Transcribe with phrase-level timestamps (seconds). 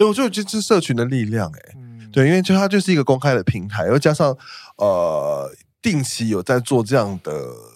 [0.00, 4.34] 对，我觉得这是社群的力量、欸，哎、嗯，对，因为就它就是一个公开的平台，又加上
[4.78, 7.30] 呃，定期有在做这样的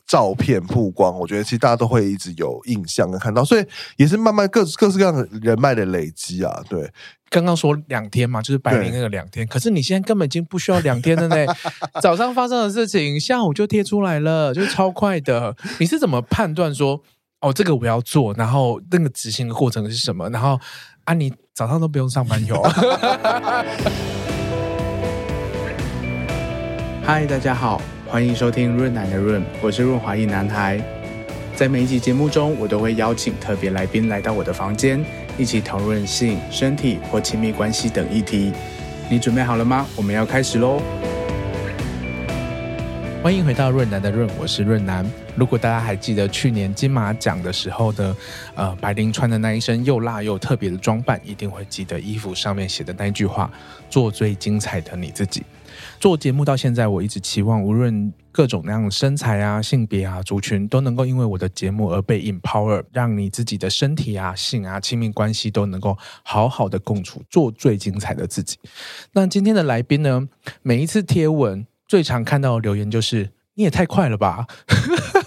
[0.06, 3.66] 照片曝光，我觉得其实大家都会一直有印象跟看到，所以
[3.98, 6.64] 也是慢慢各各式各样的人脉的累积啊。
[6.66, 6.90] 对，
[7.29, 11.37] 刚刚说两天嘛，就是摆明那个两天，可是你现在根本已经不需要两天了呢。
[12.01, 15.54] 早上发生的事情，下午就贴出来了，就是超快的。
[15.79, 17.02] 你是怎么判断说，
[17.43, 20.30] 哦，这个我要做，然后那个执行的过程是什么？
[20.30, 20.59] 然后
[21.05, 22.62] 啊，你早上都不用上班哟。
[27.04, 30.80] 嗨，大家好，欢迎收听润男的润，我是润滑一男孩。
[31.54, 35.04] 在每一集节目中，我都会邀请特别来宾来到我的房间，
[35.36, 38.50] 一起讨论性、身体或亲密关系等议题。
[39.10, 39.86] 你准备好了吗？
[39.96, 40.80] 我们要开始喽！
[43.23, 45.04] 欢迎回到润南的润，我是润男。
[45.37, 48.15] 如果大家还记得去年金马奖的时候的，
[48.55, 53.51] 呃，白灵穿的那一身又辣又特别的装扮，一定会记得衣服上面写的那句话
[53.91, 55.43] ：“做最精彩的你自己。”
[55.98, 68.57] 做节目到现在，我一直期望无论各种那样的身材啊、性别啊、族群，都能够因为我的节目而被 empower，让你自己的身体啊、性啊、亲密关系都能够好好的共处，做最精彩的自己。
[69.13, 70.29] 那今天的来宾呢，
[70.63, 74.47] 每一次贴文最常看到的留言就是：“你也太快了吧！”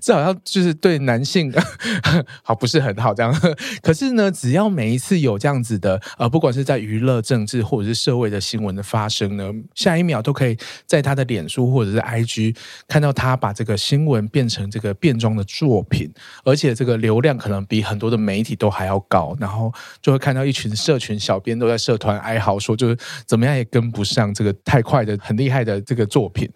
[0.00, 1.52] 这好像就是对男性
[2.42, 3.34] 好不是很好这样，
[3.82, 12.56] 可是呢，只要每一次有这样子的呃，不管是在娱乐、政治或者是社会的新闻的发生呢，下一秒都可以在他的脸书或者是 IG
[12.88, 16.12] 看到他把这个新闻变成这个变装的作品，
[16.44, 26.50] 而且这个流量可能比很多的媒体都还要高，然后就会看到一群社群小编都在社团哀嚎说，就是怎么样也跟不上这个太快的很厉害的这个作品。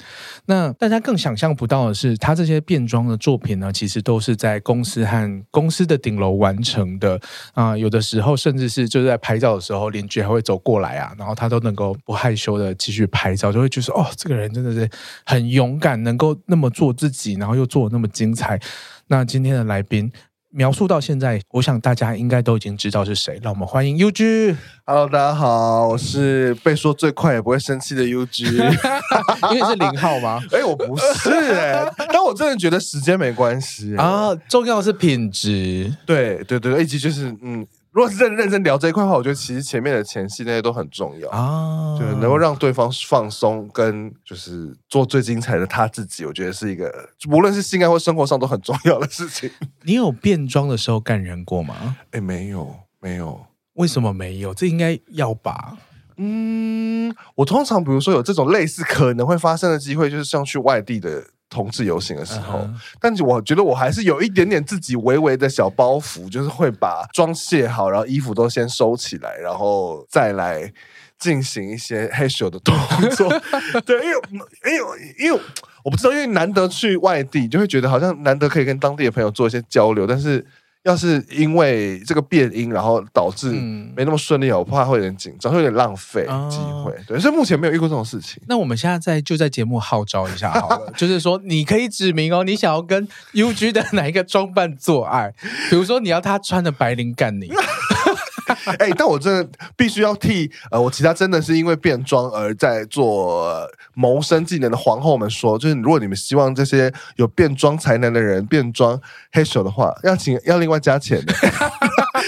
[0.46, 7.20] 那大家更想象不到的是，他这些变装的作作品呢，其实都是在公司和公司的顶楼完成的
[7.54, 14.90] 啊、有的时候甚至是就是在拍照的时候，邻居还会走过来啊，然后他都能够不害羞的继续拍照，就会觉得哦，这个人真的是
[15.24, 18.60] 很勇敢，能够那么做自己，然后又做的那么精彩。
[19.06, 20.10] 那今天的来宾。
[20.52, 23.38] 描述到现在，我想大家应该都已经知道是谁。
[23.40, 24.56] 让我们欢迎 UG。
[24.84, 28.50] Hello，大家好，我是被说最快也不会生气的 UG。
[29.54, 30.40] 因为是零号吗？
[30.50, 35.94] 哎、欸，我不是哎、欸，但我真的觉得时间没关系、欸、啊，重要的是品质。
[36.04, 37.64] 对对对，以及就是嗯。
[37.92, 49.50] 如果是认认真聊这一块的话，我觉得其实前面的前戏那些都很重要啊，就是能够让对方放松，跟就是做最精彩的他自己，我觉得是一个无论是性爱或生活上都很重要的事情。
[49.82, 51.96] 你有变装的时候干人过吗？
[52.12, 53.46] 哎、欸，没有，没有。
[53.74, 54.54] 为什么没有？
[54.54, 55.76] 这应该要吧？
[56.16, 61.24] 嗯，我通常比如说有这种类似可能会发生的机会，就是像去外地的。
[61.50, 62.70] 同志游行的时候，uh -huh.
[63.00, 70.72] 但我觉得我还是有一点点自己微微的小包袱，就是会把妆卸好，然后衣服都先收起来，然后再来
[71.18, 72.74] 进行一些害羞的动
[73.10, 73.28] 作。
[73.84, 74.20] 对，因为
[74.64, 75.40] 因为因为
[75.82, 80.46] 我不知道，因为难得去外地，就会觉得好像难得可以跟当地的朋友做一些交流，但是。
[80.84, 83.50] 要是因为这个变音，然后导致
[83.94, 86.94] 没那么顺利，我怕会有点紧张，会有点浪费机会。
[87.06, 88.42] 对，所以目前没有遇过这种事情。
[88.48, 95.34] 那我们现在在就在节目号召一下好了， 就是说你可以指明哦，你想要跟 UG 的哪一个装扮做爱？
[95.68, 97.50] 比如说你要他穿的白领干你。
[98.78, 109.00] 哎、但我真的必须要替呃，我其他真的是因为变装而在做谋生技能的皇后们说，就是如果你们希望这些有变装才能的人变装
[109.32, 111.34] 黑手的话，要请要另外加钱的。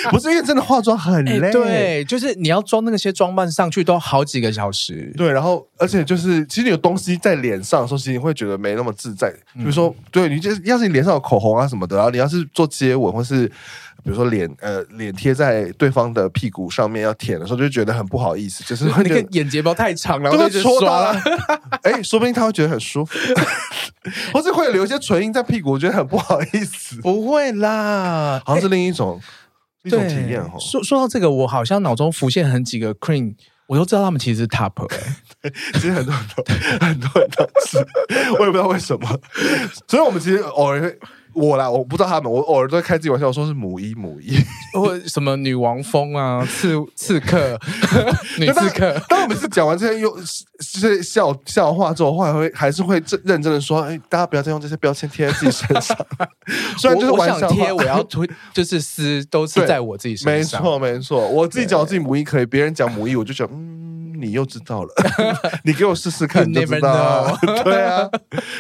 [0.11, 9.31] 不是因为真的化妆很累，欸，对，就是你要装那些装扮上去都好几个小时，对，然后而且就是其实你有东西在脸上的时候，其实你会觉得没那么自在。
[9.55, 13.51] 比如说，对你就是要是你脸上有口红啊什么的，然后你要是做接吻或是。
[14.05, 21.13] 比如说脸呃脸贴在对方的屁股上面要舔的时候，就觉得很不好意思，就是 那个眼睫毛太长了， 都会戳到了。
[21.83, 23.17] 哎、欸，说不定他会觉得很舒服，
[24.33, 27.01] 或是会留一些唇印在屁股，我觉得很不好意思。
[27.01, 29.25] 不会啦，好像是另一种、欸、
[29.85, 30.59] 一种体验哈。
[30.59, 33.35] 说说到这个，我好像脑中浮现很几个 Queen
[33.67, 34.73] 我都知道他们其实是 top、
[35.75, 36.45] 其实很多很多
[36.81, 37.79] 很多人都是，
[38.39, 39.21] 我也不知道为什么。
[39.87, 40.99] 所以我们其实偶尔会。
[41.35, 44.37] 我啦，我不知道他们，我偶尔都会开自己玩笑，我说是母一母一，
[44.79, 47.59] 或什么女王风啊，刺刺客，
[48.39, 48.95] 女刺客。
[49.09, 50.15] 当我们是讲完这些用
[50.61, 55.97] 是笑笑话之后，后来会还是会认真的说，哎，大家不要再用这些标签贴在自己身上。
[56.79, 60.63] 虽然就是玩笑，我，我想贴，我要推，就是撕，都是在我自己身上。
[60.63, 63.81] 没错，没错，我自己讲我自己母一可以，别人讲母一，我就觉得嗯。
[64.23, 64.91] 你又知道了，
[65.65, 67.39] 你给我试试看， 你就知道啊。
[67.65, 68.09] 对啊，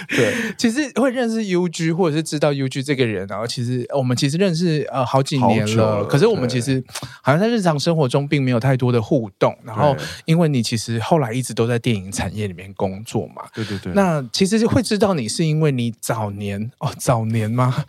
[0.08, 6.82] 对，其实会认识 UG 或者是知道 UG 这个人，然后其实我们其实认识呃好几年了，了可是我们其实
[7.22, 9.56] 好像在日常生活中并没有太多的互动。
[9.64, 13.92] 然后因为你其实后来一直都在电影产业里面工作嘛，对对对。
[13.94, 17.84] 那其实会知道你是因为你早年哦，早年吗？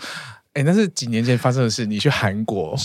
[0.54, 1.84] 哎，那是几年前发生的事。
[1.86, 2.78] 你去韩国。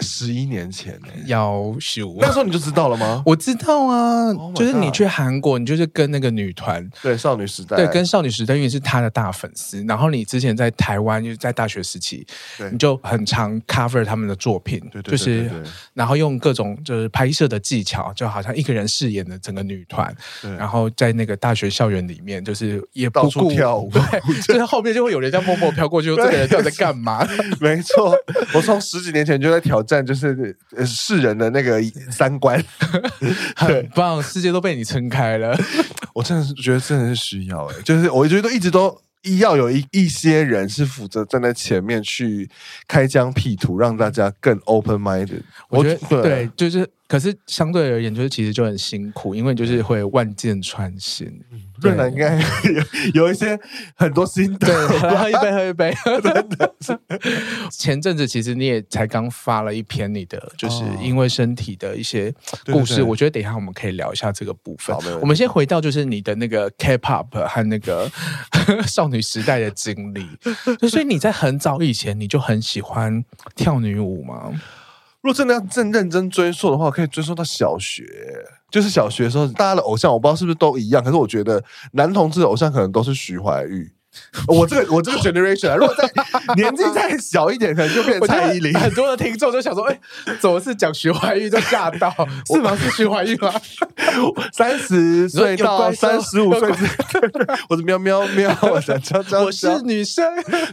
[0.00, 3.22] 十一年前呢，夭寿，那时候你就知道了吗？
[3.26, 9.82] 我知道啊，就是你去韩国，你就是跟那个女团，对少女时代，对跟少女时代，因为是她的大粉丝。
[9.84, 12.26] 然后你之前在台湾，就是在大学时期，
[12.72, 15.50] 你就很常 cover 他们的作品对对，就是
[15.94, 20.14] 然后用各种就是拍摄的技巧，就好像一个人饰演的整个女团，
[20.56, 24.02] 然后在那个大学校园里面，就是也不顾跳舞，对，
[24.46, 27.26] 就是后面就会有人在默默飘过去，说这个人到底在干嘛？
[27.60, 28.14] 没错，
[28.54, 30.06] 我从十几年前就在挑战。
[30.06, 30.56] 就是
[30.86, 32.62] 世人的那个三观，
[33.54, 35.56] 很棒，世界都被你撑开了。
[36.14, 39.00] 我真的是觉得真的是需要哎，就是我觉得一直都
[39.40, 42.48] 要有一一些人是负责站在前面去
[42.88, 45.42] 开疆辟土，让大家更 open minded。
[45.68, 46.88] 我觉得对，就是。
[47.10, 51.28] 可是相对而言，就是其实就很辛苦，因为就是会万箭穿心。
[51.80, 53.58] 润男应该有有一些
[53.96, 54.68] 很多心得，
[55.18, 55.92] 喝一杯，喝一杯。
[56.22, 56.96] 真的是。
[57.72, 62.32] 前阵子其实你也才刚发了一篇你的，就是因为身体的一些
[62.66, 63.02] 故事。
[63.02, 64.94] 我觉得等一下我们可以聊一下这个部分。
[65.20, 68.08] 我们先回到就是你的那个 K-pop 和那个
[68.86, 70.24] 少女时代的经历。
[70.88, 73.24] 所以你在很早以前你就很喜欢
[73.56, 74.52] 跳女舞吗？
[75.22, 78.04] 如果真的要正认真追溯的话，可以追溯到小学，
[78.70, 81.62] 就是小学的时候，大家的偶像我不知道是不是都一样，可是我觉得
[81.92, 83.92] 男同志的偶像可能都是徐怀钰。
[84.48, 86.10] 我这个我这个 generation，啊如果再
[86.56, 88.74] 年纪再小一点，可能就变成蔡依林。
[88.74, 89.98] 很多的听众就想说：“哎，
[90.40, 92.12] 怎么是讲徐怀钰就吓到？
[92.46, 92.76] 是吗？
[92.76, 93.52] 是徐怀钰吗？
[94.52, 96.68] 三十岁到三十五岁，
[97.68, 100.24] 我是喵喵喵，我想叫叫我是女生。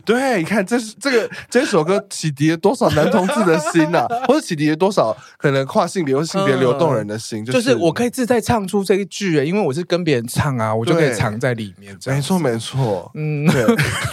[0.03, 7.45] 对，你看，这是这个这首歌启迪了多少男同志的心呐，或者启迪了多少可能跨性别或性别流动人的心？
[7.45, 11.95] 就是我可以自在唱出这一句，因为我是跟别人唱啊，我就可以藏在里面。
[12.05, 13.26] 没错，没错，嗯。
[13.27, 13.63] 嗯，对，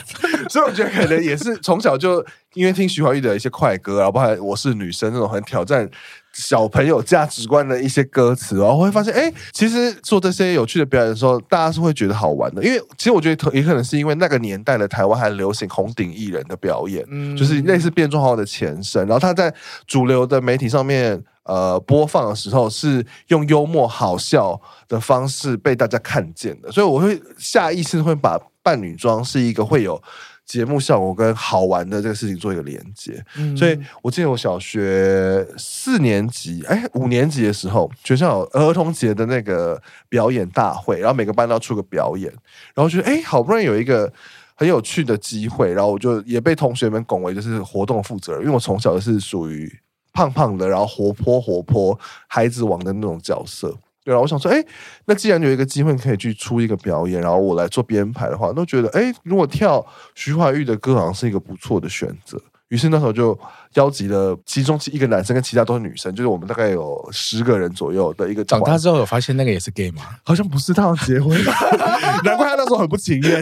[0.50, 2.24] 所以我觉得可能也是从小就
[2.54, 5.88] 因为听徐怀钰的一些快歌，然后包括我是女生那种很挑战
[6.32, 12.62] 小朋友价值观的一些歌词，然后会发现，哎，其实做这些有趣的表演的时候，大家是会觉得好玩的。
[12.62, 19.54] 因为其实我觉得也可能是因为那个年代的台湾还流行红顶艺人的表演，嗯，就是类似变装皇的前身，然后他在
[19.86, 21.22] 主流的媒体上面。
[21.46, 24.58] 呃，播放的时候是用幽默好笑
[24.88, 30.02] 的方式被大家看见的，所以我会下意识会把扮女装是一个会有
[30.44, 33.24] 节目效果跟好玩的这个事情做一个连接。
[33.36, 42.32] 嗯、所以我记得我小学四年级，哎，五年级的时候，学校有儿童节的那个表演大会，然后每个班都要出个表演，
[42.74, 44.12] 然后觉得哎，好不容易有一个
[44.56, 49.72] 很有趣的机会，然后我就也被同学们拱为就是活动负责人，因为我从小就是属于。
[50.16, 54.62] 胖胖的，然后活泼活泼，孩子王的那种角色，对啊，我想说，哎，
[55.06, 59.84] 那既然有一个机会可以去出一个表演，然后我来做编排的话，那觉得，哎，如果跳
[60.14, 62.38] 徐怀钰的歌，好像是一个不错的选择。
[62.74, 63.38] 于是那时候就
[63.74, 68.44] 邀集了其中一个男生，跟其他都是女生，就是我们大概有十个人左右的一个。
[68.44, 70.02] 长大之后有发现那个也是 gay 吗？
[70.24, 71.40] 好像不是，他要结婚，
[72.24, 73.40] 难怪他那时候很不情愿。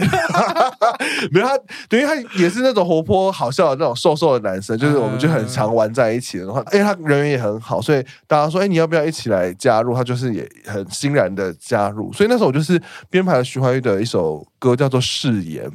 [1.33, 1.57] 没有他，
[1.89, 9.95] 等于他也是那种活泼好笑的那种瘦瘦的男生，就是我们就很常玩在一起的话，哎，他人缘也很好，所以大家说，哎，你要不要一起来加入？
[9.95, 12.13] 他就是也很欣然的加入。
[12.13, 15.65] 所以那时候我就是编排了徐怀钰的一首歌，叫做《誓言》。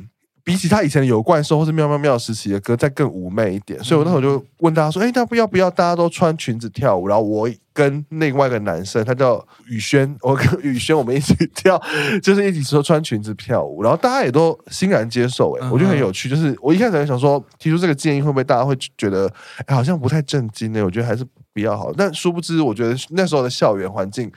[0.48, 11.78] 比起他以前的有怪兽或是妙妙妙时期的歌，再更妩媚一点，所以我那时候就问大家说：“哎，那不要不要大家都穿裙子跳舞？”然后我跟另外一个男生，他叫宇轩， 我跟宇轩我们一起跳，
[12.24, 15.52] 就是一起说穿裙子跳舞，然后大家也都欣然接受。
[15.60, 16.30] 哎，我觉得很有趣。
[16.30, 19.30] 就是我一开始还想说，提出这个建议会不会大家会觉得，
[19.66, 20.82] 哎，好像不太正经呢？
[20.82, 21.92] 我觉得还是比较好。
[21.92, 24.32] 但殊不知，我觉得那时候的校园环境，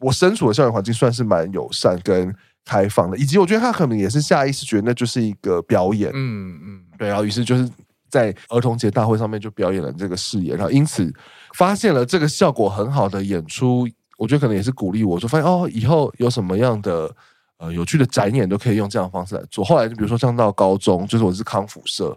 [0.00, 2.34] 我身处的校园环境算是蛮友善跟。
[2.64, 7.68] 开放的，以及我觉得他可能也是下意识觉得那就是一个表演，嗯嗯，对，然后于是就是
[8.08, 11.12] 在儿童节大会上面就表演了这个事业，然后因此
[11.54, 17.14] 发现了这个效果很好的演出，我觉得可能也是鼓励我，就发现哦，以后有什么样的
[17.58, 19.64] 呃有趣的展演都可以用这样的方式来做。
[19.64, 22.16] 后来就比如说像到高中，就是我是康复社。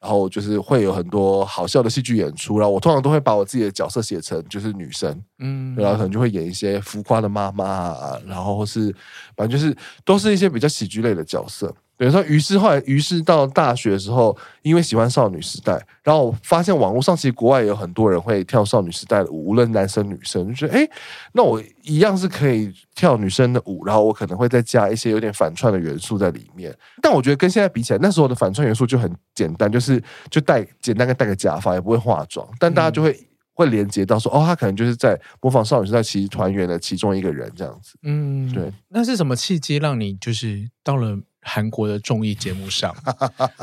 [0.00, 8.94] 然后就是会有很多好笑的戏剧演出，然后我通常都会把我自己的角色写成就是女生，嗯，然后可能就会演一些浮夸的妈妈啊，然后或是
[9.36, 11.74] 反正就是都是一些比较喜剧类的角色。
[11.96, 15.72] 对，所以于是后来，于是到大学的时候，因为喜欢少女时代，
[16.02, 20.88] 然后我发现网络上其实国外也有很多人会跳少女时代的舞，无论男生女生，就觉得哎，
[21.32, 26.76] 那我一样是可以跳女生的舞，然后我可能会再加一些有点反串的元素在里面。
[27.00, 33.12] 但我觉得跟现在比起来，那时候的反串元素就很简单，就是就戴简单的戴个假发，也不会化妆，但大家就会。
[33.12, 33.26] 嗯
[33.56, 37.94] 会连接到说哦，他可能就是在模仿少女时代其实团员的其中一个人这样子。
[38.02, 38.70] 嗯，对。
[38.90, 41.18] 那是什么契机让你就是到了？
[41.48, 42.94] 韩国的综艺节目上，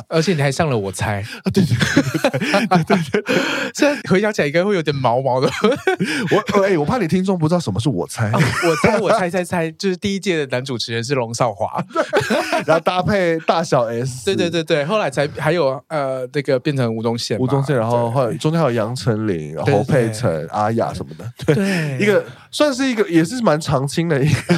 [0.07, 1.23] 而且你还上了我猜，
[1.53, 1.75] 对对
[2.65, 3.35] 对对对，
[3.75, 5.49] 现在 回想起来应该会有点毛毛的。
[6.31, 11.83] 我哎，我怕你听众不知道什么是我猜，我猜我猜猜猜， 就是第一届的男主持人是龙少华，
[12.65, 22.23] 然后搭配大小 S，对对对对，后来才还有呃那个变成吴宗宪，吴宗宪，然后后来中间还有杨丞琳、侯佩岑、阿雅什么的，对，一个
[22.53, 24.55] 算是一个也是蛮常青的一个，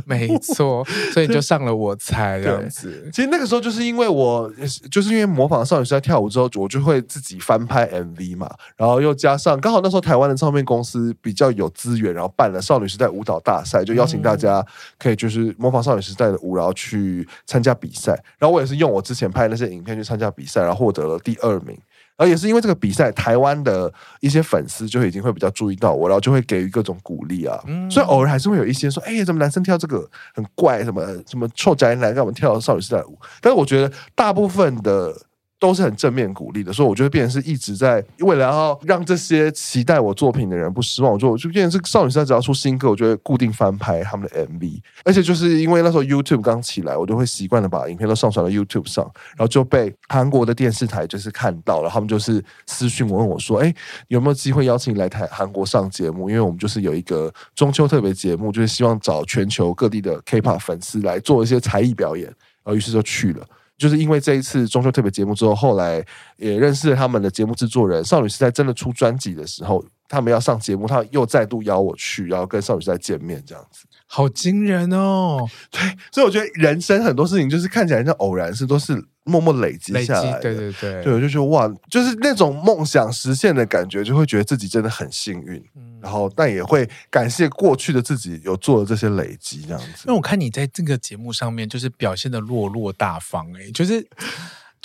[0.04, 0.84] 没错，
[1.14, 3.08] 所以就上了我猜这样子。
[3.12, 4.52] 其实那个时候就是因为我
[4.90, 14.64] 就是因为模仿少女时代跳舞之后，我就会自己翻拍 MV 嘛，然后又加上刚好那时候台湾的唱片公司比较有资源，然后办了少女时代舞蹈大赛，就邀请大家
[14.98, 18.12] 可以就是模仿少女时代的舞，然后去参加比赛。
[18.38, 21.78] 然后我也是用我之前拍的那些影片去参加比赛，然后获得了第二名。
[22.16, 27.62] 而也是因为这个比赛，台湾的一些粉丝就已经会比较注意到我，然后就会给予各种鼓励啊。
[27.66, 30.82] 嗯、所以偶尔还是会有一些说：“哎、欸，怎么男生跳这个很怪？
[30.82, 35.14] 什么什么臭宅男让我们跳少女时代舞？”但是我觉得大部分的。
[35.58, 53.74] 都是很正面鼓励的，所以我觉得变成是一直在为了要让这些期待我作品的人不失望，我就就变成是少女时代只要出新歌，我就会固定翻拍他们的 MV，而且就是因为那时候 YouTube 刚起来，我就会习惯的把影片都上传到 YouTube 上，然后就被韩国的电视台就是看到了，他们就是私讯我问我说：“哎，
[54.08, 56.28] 有没有机会邀请你来台韩国上节目？
[56.28, 62.26] 因为我们就是有一个中秋特别节目，就是希望找全球各地的 K-pop 粉丝来做一些才艺表演。”
[62.62, 63.46] 然后于是就去了。
[63.76, 66.04] 就是因为这一次中秋特别节目之后，后来
[66.36, 68.04] 也认识了他们的节目制作人。
[68.04, 73.84] 少女时代真的出专辑的时候，他们要上节目，他又再度邀我去，然后跟少女时代见面，这样子，
[74.16, 75.46] 好惊人哦！
[75.70, 80.40] 对，所以我觉得人生很多事情就是看起来像偶然，是都是默默累积下来的。
[80.40, 85.62] 对对对，对，我就觉得哇，就是那种梦想实现的感觉，就会觉得自己真的很幸运。
[85.74, 90.04] 嗯然后，但也会感谢过去的自己有做了这些累积，这样子。
[90.06, 94.06] 因为我看你在这个节目上面，就是表现的落落大方，哎，就是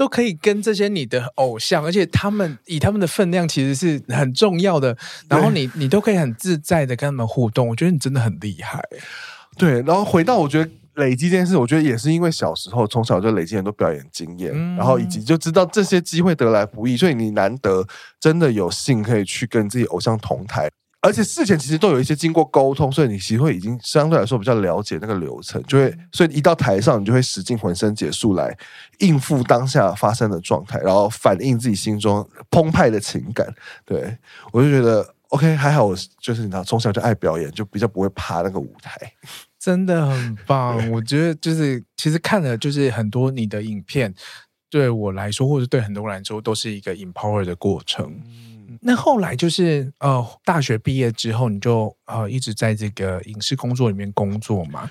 [0.01, 4.97] 都可以跟这些你的偶像，而且他们以他们的分量其实是很重要的，
[5.29, 8.81] 然后你你都可以很自在的跟他们互动，我觉得你真的很厉害。
[9.57, 10.67] 对，然后回到我觉得。
[10.95, 17.87] 累积这件事，我觉得也是因为小时候从小就累积很多表演经验，嗯、然后以及就知道这些机会得来不易，所以你难得
[18.19, 20.69] 真的有幸可以去跟自己偶像同台，
[21.01, 28.55] 而且事前其实都有一些经过沟通，所以你其实会已经相对来说比较了解那个流程，就会所以一到台上，你就会使尽浑身解数来
[28.99, 33.51] 应付当下发生的状态，然后反映自己心中澎湃的情感。
[33.83, 34.15] 对，
[34.51, 38.95] 我就觉得 OK，还好我就是你知道从小就爱表演，就比较不会怕那个舞台。
[39.57, 44.13] 真的很棒，我觉得就是其实看了就是很多你的影片，
[44.69, 48.05] 对我来说，或者对很多人来说，都是一个 empower 的过程。
[48.25, 48.50] 嗯、
[48.81, 54.89] 那后来就是呃，大学毕业之后，你就呃一直在这个影视工作里面工作嘛，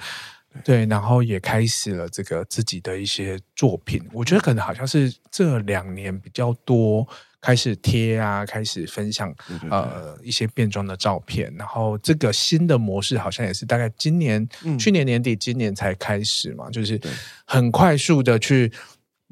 [0.65, 4.03] 对，然后也开始了这个自己的一些作品。
[4.13, 7.07] 我觉得可能好像是这两年比较多。
[7.43, 9.35] 开始贴啊，开始分享
[9.71, 17.01] 呃一些变装的照片，然后这个新的模式好像也是大概今年、嗯、去年年底、今年才开始嘛，就是
[17.47, 18.71] 很快速的去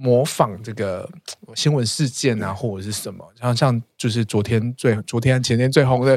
[0.00, 1.10] 模仿这个
[1.56, 6.16] 新闻事件啊，或者是什么，然后像就是昨天最昨天前天最红的，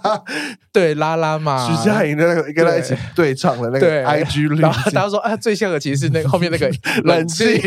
[0.70, 3.34] 对拉拉嘛，徐佳莹的那个跟他一起对。
[3.38, 6.68] 唱的那个 IG 然后大家说啊，最像的其实是那个后面那个
[7.04, 7.44] 冷气。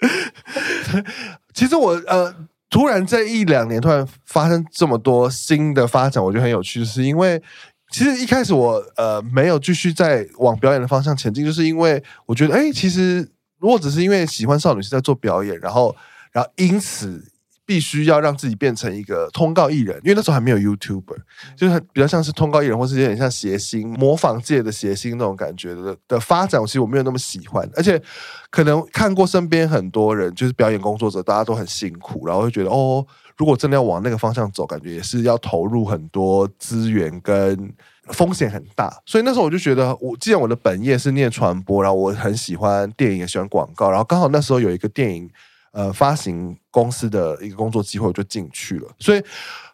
[1.52, 2.34] 其实我呃，
[2.70, 7.42] 突然这一两年突然发生这么多新的发展，我觉得很有趣，是因为
[7.90, 13.28] 其实一开始我呃没有继续在往表演的方向前进，就是因为我觉得，哎，其实
[13.60, 15.94] 如果只是因为喜欢少女是在做表演，然后
[16.32, 17.24] 然后因此。
[17.66, 21.16] 必须要让自己变成一个通告艺人，因为那时候还没有 YouTuber，
[21.56, 26.60] 就是比较像是通告艺人，或是有点像谐星、模仿界的谐星那种感觉的的发展。
[26.66, 28.02] 其实我没有那么喜欢，而且
[28.50, 37.72] 可能看过身边很多人，就是表演工作者，大家都很辛苦，然后会觉得哦，如果真的要往那个方向走，感觉也是要投入很多资源跟
[38.12, 38.90] 风险很大。
[39.06, 45.30] 所以那时候我就觉得，我既然我的本业是念传播，然后我很喜欢电影，也喜欢广告，然后刚好那时候有一个电影。
[45.72, 48.88] 呃，发行公司的一个工作机会，我就进去了。
[48.98, 49.22] 所以，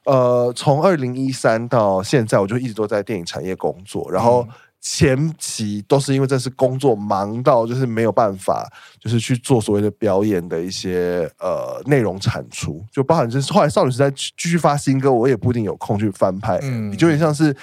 [0.05, 4.07] 呃，从二零一三到现在，我就一直都在电影产业工作。
[4.13, 4.47] 然后，
[4.79, 17.57] 前期都是因为这是工作忙到就是没有办法，就是去做所谓的表演的一些呃内容产出，就包含就是后来少女时代继续发新歌，我也不一定有空去翻拍，嗯，你就有点像是。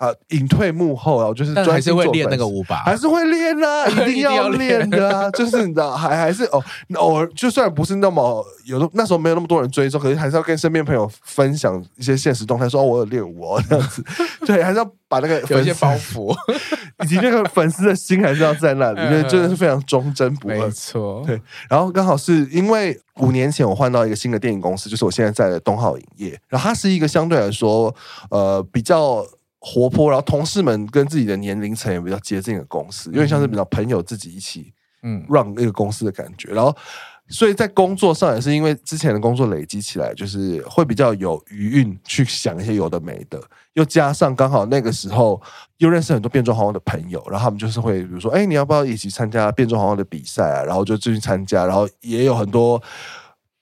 [0.00, 6.64] 啊，隐退幕后啊，就是还是会练那个舞吧，还是会练啊， 一定要练的啊，就是你知道，还还是哦，
[6.94, 14.02] 偶尔就算不是那么有的，那时候没有那么多人追踪，可是还是要跟身边朋友分享一些现实动态，说我有练舞哦，这样子，
[14.46, 16.34] 对，还是要把那个有一些包袱，
[17.04, 21.38] 以及那个粉丝的心还是要在那里，因为真的是非常忠贞不二，没错，对。
[21.68, 27.94] 然后刚好是因为五年前我换到一个新的电影公司，就是我现在在的东浩影业，然后它是一个相对来说
[28.30, 29.22] 呃比较。
[29.60, 36.50] 活泼，然后同事们跟自己的年龄层也比较接近的公司，因为像是比较朋友自己一起嗯 run 那个公司的感觉。
[36.52, 36.74] 然后，
[37.28, 43.38] 所以在工作上也是因为之前的工作累积起来，就是会比较有余韵去想一些有的没的。
[43.74, 45.40] 又加上刚好那个时候
[45.76, 50.64] 又认识很多变装皇后的朋友，然后他们就是会比如说，哎，你要不要一起参加变装皇后的比赛啊？
[50.64, 52.82] 然后就进去参加，然后也有很多。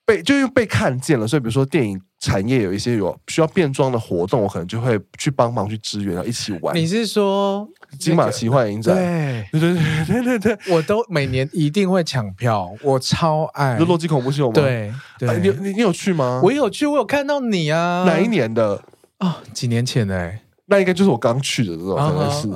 [0.05, 6.75] 被就因为被看见了，所以比如说电影产业有一些有需要变装的活动，我可能就会去帮忙去支援，然后一起玩。
[6.75, 8.93] 你是说金马奇幻影展？
[8.93, 13.77] 对对对对对对，我都每年一定会抢票，我超爱。
[13.79, 14.53] 就洛基恐怖秀吗？
[14.53, 16.41] 对对，你你你有去吗？
[16.43, 18.03] 我有去，我有看到你啊。
[18.05, 18.83] 哪一年的？
[19.19, 20.33] 啊，几年前的。
[20.65, 22.47] 那应该就是我刚去的这种，可能是。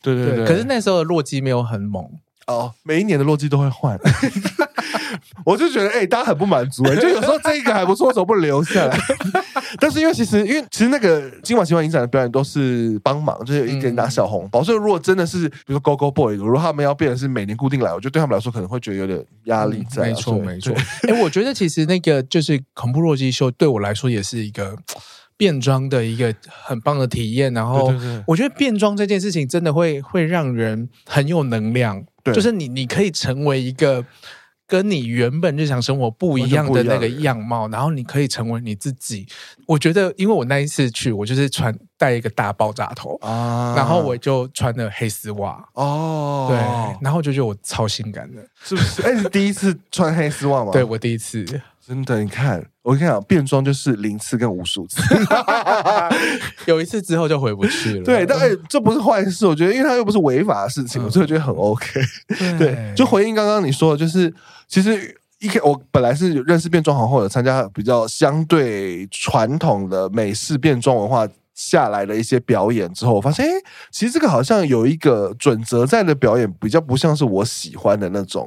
[0.00, 0.46] 对对对。
[0.46, 2.04] 可是那时候的洛基没有很猛
[2.48, 3.98] 哦，每一年的洛基都会换。
[5.44, 8.98] 我就觉得，哎、欸，大家很不满足、欸，哎，就有时候这一个还不错，为什么不留下来？
[9.80, 14.60] 但是因为其实，因为其实那个今晚喜欢影展的表演都是帮忙，就是有一点拿小红包。
[14.60, 20.08] 嗯、所以如果真的是，比如说 Go Go Boy，如果他们要变成是每年固定来，我觉得对他们来说可能会觉得有点压力在、啊嗯。
[20.08, 20.74] 没错，没错。
[20.74, 24.76] 哎、欸，我觉得其实那个就是恐怖洛基秀，对我来说也是一个
[25.36, 27.52] 变装的一个很棒的体验。
[27.52, 27.92] 然后，
[28.26, 34.04] 我觉得变装这件事情真的会会让人很有能量，对就是你你可以成为一个。
[34.70, 39.26] 跟你原本日常生活不一样的那个样貌，然后你可以成为你自己。
[39.66, 46.58] 我觉得，因为我那一次去，我就是穿戴一个大爆炸头啊，然后我就穿了黑丝袜哦，对，
[47.00, 49.00] 然后就觉得我超性感的，是不是？
[49.00, 50.70] 哎，你第一次穿黑丝袜吗？
[50.70, 51.46] 对，我第一次，
[51.80, 52.22] 真的。
[52.22, 55.02] 你看，我跟你讲，变装就是零次跟无数次，
[56.66, 58.04] 有一次之后就回不去了。
[58.04, 62.00] 对，但哎，这不是坏事，我觉得，因为它又不是违法的事情，所以我觉得很 OK。
[62.58, 64.32] 对，就回应刚刚你说的，就是。
[64.70, 73.50] 其实一开我本来是认识变装皇后的，参加比较相对传统的美式变装文化下来的一些表演之后，我发现，哎，
[73.90, 78.46] 其实这个好像有一个准则在的表演，比较不像是我喜欢的那种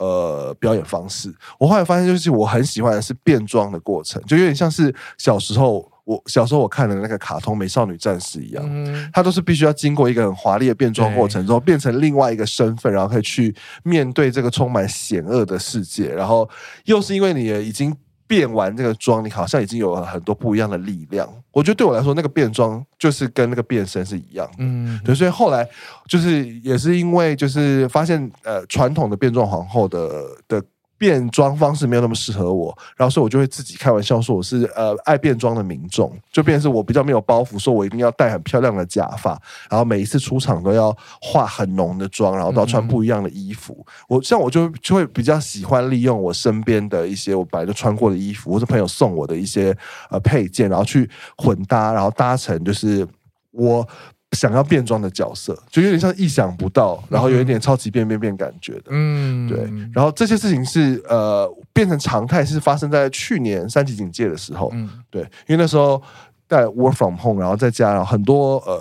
[0.00, 1.32] 呃表演方式。
[1.60, 5.88] 我后来发现，就是我很喜欢的是变装的过程，就有点像是小时候。
[6.04, 16.12] 我小时候我看的那个卡通《美少女战士》一样，嗯、它都是必须要经过一个很华丽的变装过程之后，变成另外一个身份，然后可以去面对这个充满险恶的世界。
[16.12, 16.48] 然后
[16.86, 17.94] 又是因为你已经
[18.30, 21.28] 变完这个妆，你好像已经有了很多不一样的力量。
[21.50, 24.58] 我觉得对我来说，那个变装就是跟那个变身是一样的。
[24.58, 25.68] 嗯，对，所以后来
[26.06, 30.62] 就是也是因为就是发现呃传统的变装皇后的的。
[31.00, 39.30] 变装方式没有那么适合我，然后所以我就会自己开玩笑说我是呃爱变装的民众，就变是我比较没有包袱，说我一定要戴很漂亮的假发，
[39.70, 43.82] 然后每一次出场都要化很浓的妆，然后都要穿不一样的衣服。
[44.08, 49.74] 我像我就就会比较喜欢利用我身边的一些我本来就穿过的衣服，或者朋友送我的一些
[50.10, 51.08] 呃配件，然后去
[51.38, 53.08] 混搭，然后搭成就是
[53.52, 53.88] 我。
[54.36, 59.58] 想要变装的角色，就有点像意想不到，然后有一点超级变变变感觉的，嗯，对。
[59.92, 65.22] 然后这些事情是呃变成常态，是发生在去年三级警戒的时候，嗯，对。
[65.48, 66.00] 因为那时候
[66.48, 68.80] 在 work from home，然后在家，然后很多呃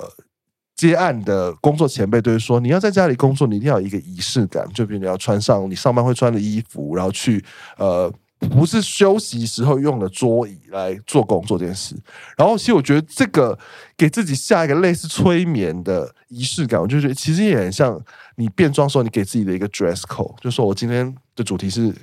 [0.75, 7.43] 接案的工作前辈都会说，你要在家里工作，你一定要有一个仪式感，就比如你要穿上你上班会穿的衣服，然后去
[7.77, 8.13] 呃。
[8.39, 11.93] 不是休息时候用的桌椅来做工作这件事，
[12.37, 13.57] 然后其实我觉得这个
[13.97, 18.01] 给自己下一个类似催眠的仪式感，我就觉得其实也很像
[18.37, 21.93] 你变装时候你给自己的一个 dress code，就说我今天的主题是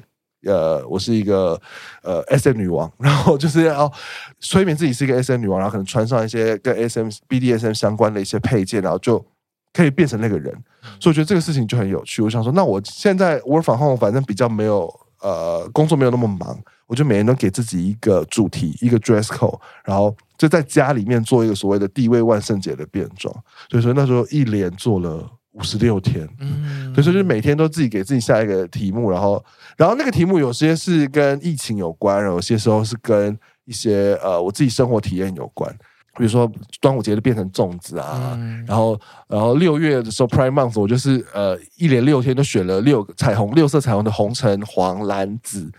[0.44, 1.59] 呃，我是一个
[2.03, 3.90] 呃 SM 女王， 然后就是要
[4.38, 9.25] 催眠自己是一个 SM 女王，然后可能穿上一些跟 SM BDSM 相关的一些配件，然后就
[9.72, 10.53] 可以变成那个人，
[11.01, 12.20] 所以我觉得这个事情就很有趣。
[12.20, 14.92] 我想说，那我现在 work from home 反正比较没有。
[15.27, 23.35] 呃，工作没有那么忙，我就每天都给自己一个主题，一个 dress code，然后就在家里面做一个所谓的地位万圣节的变装。
[23.69, 29.45] 所以说那时候一连做了五十六天，嗯，所以说就是每天都自己给自己下一个题目，然后，
[29.77, 35.77] 然后那个题目有些是跟疫情有关，有些时候是跟一些呃我自己生活体验有关。
[36.16, 36.50] 比如说
[36.81, 38.98] 端午节就变成粽子啊，嗯、然后
[39.29, 45.70] 然后六月的时候 Prime Month 我就是呃一连六天都选了六个彩虹六色彩虹的红橙黄蓝紫，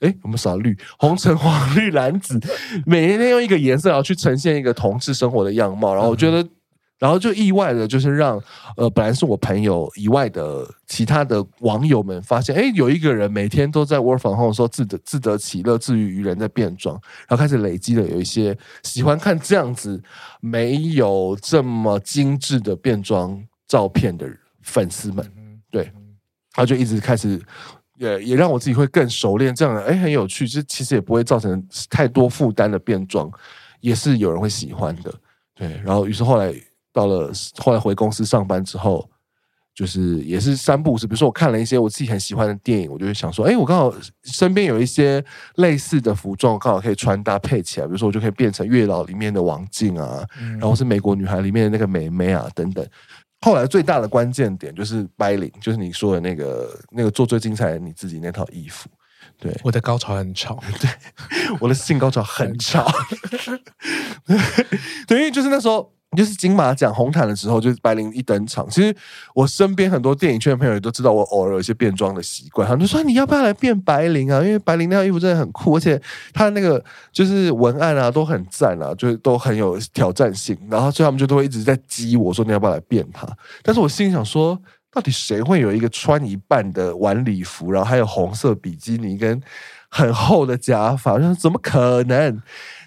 [0.00, 2.40] 哎，我们少绿红橙黄绿蓝紫，
[2.84, 6.46] 每一天用一个颜色然后去呈现一个同志生活的样貌，然后我觉得。
[6.98, 8.42] 然后就意外的，就是让
[8.76, 20.02] 呃，本来是我朋友以外的其他的网友们发现，哎，有一个人每天都在 work from home 的时候自得自得其乐，自娱于人在变装，然后开始累积了有一些喜欢看这样子
[20.40, 24.26] 没有这么精致的变装照片的
[24.62, 25.30] 粉丝们，
[25.70, 25.92] 对，然
[26.56, 27.38] 后就一直开始
[27.98, 33.30] 也也让我自己会更熟练这样，哎，很有趣，就其实也不会造成太多负担的变装，
[33.80, 35.14] 也是有人会喜欢的，
[35.54, 36.54] 对，然后于是后来。
[36.96, 39.06] 到了后来回公司上班之后，
[39.74, 45.22] 就是也是三不五时，比如说我看了一些我自己很喜欢的电影，我就会想说，哎，我刚好身边有一些
[45.56, 47.86] 类似的服装，刚好可以穿搭配起来。
[47.86, 52.88] 比如说，我就可以变成月老里面的王静啊，嗯、然后是美国女孩里面的那个美眉啊等等。
[53.42, 58.88] 后来最大的关键点就是白领，就是你说的那个那个做最精彩的你自己那套衣服。
[59.38, 60.88] 对，我的高潮很吵， 对，
[61.60, 62.90] 我的性高潮很吵。
[65.06, 65.92] 对，因为就是那时候。
[66.16, 68.68] 就是金马奖红毯的时候，就是白灵一登场。
[68.70, 68.94] 其实
[69.34, 74.40] 我身边很多电影圈的朋友也都知道我偶尔有一些变装的习惯，他们就说，你要不要来变白灵啊？
[74.42, 76.00] 因为白灵那套衣服真的很酷，而且
[76.32, 80.56] 他那个就是文案啊都很赞啊，就是都很有挑战性。
[80.70, 83.26] 然后所以他们就都会一直在激我说，你要不要来变它？
[83.62, 84.58] 但是我心里想说，
[84.92, 89.42] 到底谁会有一个穿一半的晚礼服，然后还有红色比基尼跟
[89.90, 91.14] 很厚的假发？
[91.14, 92.40] 我说怎么可能？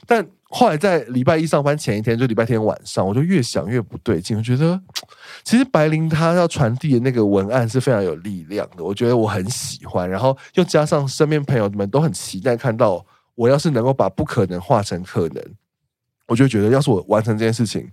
[0.08, 4.35] 但后来在礼拜一上班前一天，就礼拜天晚上，我就越想越不对劲。
[4.35, 4.81] 我觉得，
[5.45, 10.09] 其实白灵他要传递的那个文案是非常有力量的，我觉得我很喜欢。
[10.09, 15.43] 然后又加上身边朋友们都很期待看到我，要是能够把不可能化成可能。
[16.29, 17.85] 我就觉得，要是我完成这件事情，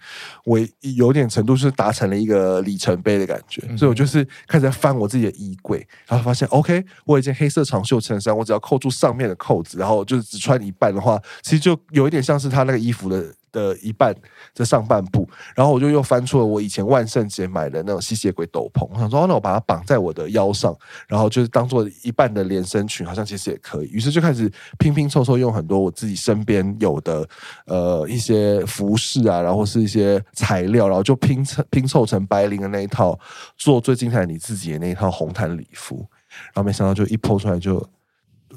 [0.45, 0.61] 我
[0.97, 13.35] 有点程度是达成了一个里程碑的感觉，嗯、所以我就是开始在翻我自己的衣柜，然后发现，OK，我有一件黑色长袖衬衫，我只要扣住上面的扣子，然后就是只穿一半的话，其实就有一点像是他那个衣服的。
[13.57, 14.15] 的一半
[14.55, 20.77] 的上半部，然后我就又翻出了我以前万圣节买的那种吸血鬼斗篷，我想说，那我把它绑在我的腰上，
[21.09, 23.87] 然后就是当做一半的连身裙，好像其实也可以。
[23.87, 27.27] 于是就开始拼拼凑凑，用很多我自己身边有的
[27.65, 33.19] 呃一些服饰啊，然后是一些材料，然后就拼成拼凑成白灵的那一套，
[33.57, 36.07] 做最精彩你自己的那一套红毯礼服。
[36.53, 37.83] 然后没想到就一 po 出来，就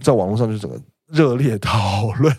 [0.01, 0.77] 在网络上就整个。
[1.12, 2.31] 热烈讨论，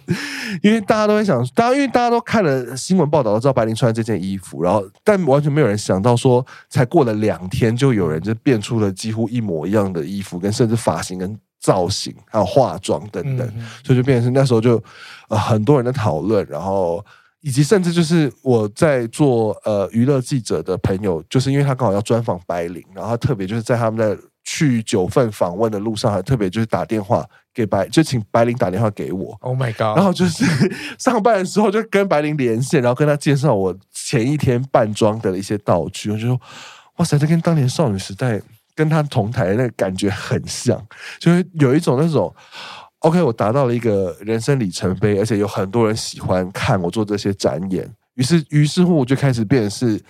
[0.62, 14.82] 因为大家都会想，大家因为大家都看了新闻报道，都知道白灵穿这件衣服，然后但完全没有人想到说，才过了两天，就有人就变出了几乎一模一样的衣服，跟甚至发型、跟造型，还有化妆等等，嗯、所以就变成是那时候就
[15.28, 17.04] 呃很多人的讨论，然后
[17.42, 27.24] 以及甚至就是我在做呃娱乐记者的朋友，就是因为他刚好要专访白灵，然后他特别就是在他们在去九份访问的路上，还特别就是打电话。
[27.52, 29.96] 给白就请白灵打电话给我，Oh my god！
[29.98, 30.44] 然后就是
[30.98, 36.40] 上班的时候就跟白灵连线，然后跟他介绍我前一天扮装的一些道具，我就说
[36.96, 38.40] 哇塞，这跟当年少女时代
[38.76, 40.80] 跟他同台的那个感觉很像，
[41.18, 42.32] 就是有一种那种
[43.00, 47.84] OK，我达到了一个人生里程碑，而且有很多人喜欢看我做这些展演，
[48.14, 50.00] 于是于是乎我就开始变成是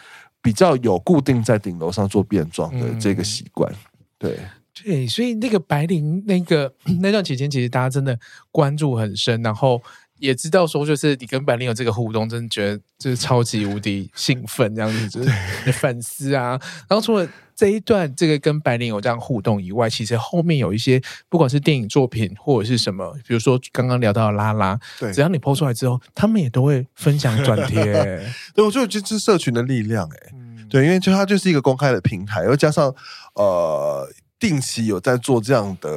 [0.42, 3.76] 比较有固定在顶楼上做变装的这个习惯，嗯、
[4.20, 4.38] 对。
[4.82, 8.18] 对，所以那个白灵那个 那段期间，其实大家真的
[8.52, 9.82] 关注很深，然后
[10.18, 15.30] 也知道说，就是你跟白灵有这个互动，真的觉得就是超级无敌兴奋这样子，就是
[15.72, 16.58] 粉丝啊。
[16.88, 27.84] 然后除了这一段这个跟白灵有这样互动以外，其实后面有一些不管是电影作品或者是什么，比如说刚刚聊到的拉拉，对，只要你 PO 出来之后，他们也都会分享转贴。
[28.54, 30.39] 对，我觉得这是社群的力量，哎，嗯，
[30.70, 32.94] 对，因为就它就是一个公开的平台，又加上
[33.34, 34.08] 呃。
[34.40, 35.90] 定期有在做这样的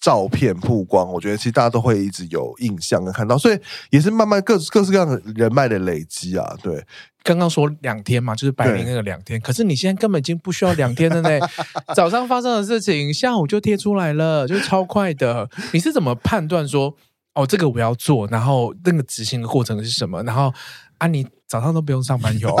[0.00, 6.56] 照片曝光，我觉得其实大家都会一直有印象跟看到，所以也是慢慢各各式各样的人脉的累积啊。
[6.62, 6.82] 对，
[7.22, 11.46] 刚刚说两天嘛，就是白领那个两天，可是你现在根本已经不需要两天了呢。
[11.94, 15.50] 早上发生的事情，下午就贴出来了，就超快的。
[15.74, 16.96] 你是怎么判断说，
[17.34, 20.22] 哦，这个我要做，然后那个执行的过程是什么？
[20.22, 20.50] 然后
[20.96, 21.26] 啊，你。
[21.50, 22.56] 早上都不用上班有。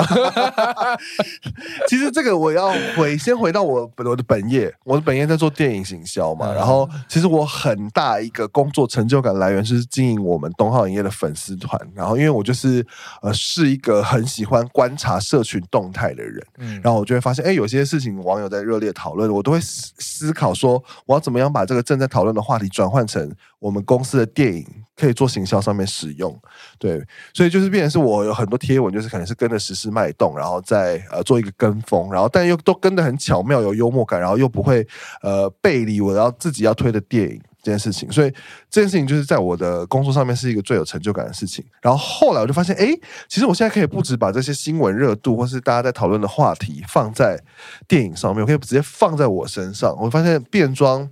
[1.86, 6.52] 其实这个我要回先回到我我的本业，我的本业在做电影行销嘛。
[6.52, 11.80] 然后其实我很大一个工作成就感来源是经营我们东浩影业的粉丝团。
[11.94, 12.84] 然后因为我就是
[13.22, 26.36] 呃是一个很喜欢观察社群动态的人，嗯，然后我就会发现，哎，有些事情网友在热烈讨论，我都会思思考说，我要怎么样把这个正在讨论的话题转换成我们公司的电影可以做行销上面使用。
[26.76, 27.00] 对，
[27.32, 28.79] 所以就是变成是我有很多贴。
[28.80, 34.86] 贴文，就是可能是跟着时事脉动，然后再呃做一个跟风，然后但又都跟得很巧妙，有幽默感，然后又不会
[35.22, 38.30] 呃背离我要自己要推的电影这件事情，所以
[38.70, 41.64] 这件事情就是在我的工作上面是一个最有成就感的事情。
[41.82, 42.86] 然后后来我就发现，哎，
[43.28, 47.38] 其实我现在可以不止把这些新闻热度或是大家在讨论的话题放在
[47.86, 49.94] 电影上面，我可以直接放在我身上。
[50.00, 51.08] 我发现变装。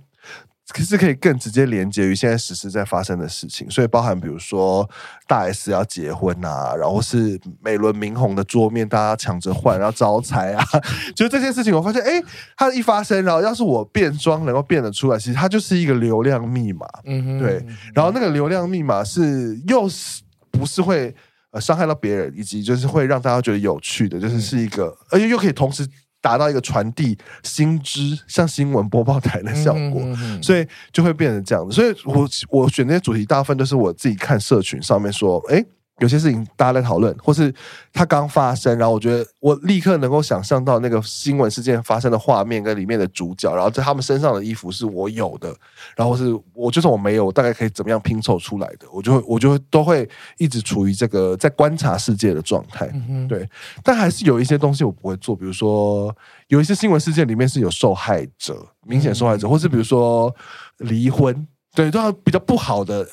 [0.71, 4.87] 可是可以更直接连接于现在实时在发生的事情，所以包含比如说
[5.27, 10.63] 大 S 要结婚啊，然后是美轮明宏的桌面大家抢着换，然后招财啊，
[11.15, 12.21] 就是这件事情，我发现哎，
[12.55, 21.15] 它一发生，然后要是我变装能够变得出来，其实它就是一个流量密码，嗯哼，对，然后那个流量密码是又是不是会
[21.51, 25.87] 呃伤害到别人，以及就是会让大家觉得有趣的，就是是一个，而且又可以同时。
[26.21, 30.01] 达到一个传递新知，像新闻播报台的效果，
[30.41, 31.75] 所以就会变成这样子。
[31.75, 35.65] 所以我我选这些主题，大部分都是我自己看社群上面说，哎。
[35.99, 37.53] 有些事情大家在讨论，或是
[37.93, 45.55] 它刚发生，然后我觉得我立刻能够想象到那个新闻事件发生的画面跟里面的主角，然后在他们身上的衣服是我有的，
[45.95, 53.47] 然后是我就算我没有，我大概可以怎么样拼凑出来的，我就会我就会都会一直处于这个在观察世界的状态，嗯、对。
[53.83, 56.15] 但还是有一些东西我不会做，比如说
[56.47, 60.33] 有一些新闻事件里面是有受害者，明显受害者，嗯、或是比如说
[60.77, 61.47] 离婚。
[61.75, 63.07] 对，都要比较不好的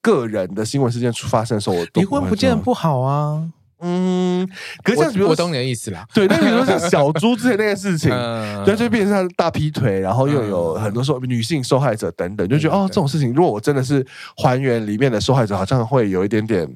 [0.00, 3.50] 个人的新闻事件出发生的时候，我离婚不见得不好啊。
[3.80, 4.44] 嗯，
[4.82, 6.04] 可是像比如我，我懂你的意思啦。
[6.12, 14.04] 对，那比如说像小猪之前那件事情， 嗯、对，就变成他大劈腿，然后又有很多说女性受害者等等，就觉得、嗯、哦，这种事情，如果我真的是
[14.36, 16.68] 还原里面的受害者，好像会有一点点，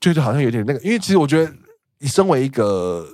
[0.00, 1.52] 就是好像有点那个，因为其实我觉得，
[1.98, 3.04] 你身为一个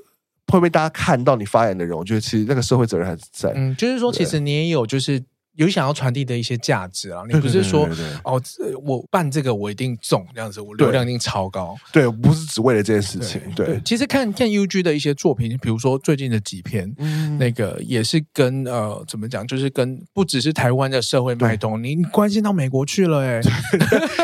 [0.49, 3.51] 会被大家看到你发言的人，我觉得其实那个社会责任还是在。
[3.55, 5.25] 嗯，就是说，其实你也有就是。
[5.57, 7.87] 有想要传递的一些价值啊，你不是说
[8.25, 8.41] 哦，
[8.85, 11.77] 我办这个我一定中这样子，我流量一定超高。
[11.93, 13.41] 对，不是只为了这件事情。
[13.55, 23.41] 对，对对其实看看 UG 的一些作品，比如说最近的几篇，嗯、那个也是跟呃怎么讲，就是跟不只是台湾的社会脉动，对你关心到美国去了 哎。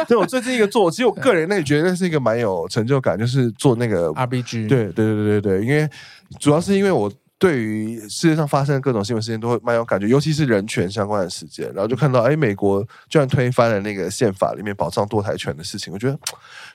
[0.09, 4.67] 对，我最近一个做，其实我个人那也觉得那是一个蛮有成就感，就是做那个 RBG。
[4.67, 5.87] 对对对对对对，因为
[6.41, 7.13] 主要是因为我。
[7.39, 11.67] 对于世界上发生的各种新闻事件，都会蛮有感觉，尤其是人权相关的事件。
[11.73, 16.19] 然后就看到，哎，美国居然推翻了那个宪法里面保障堕胎权的事情，我觉得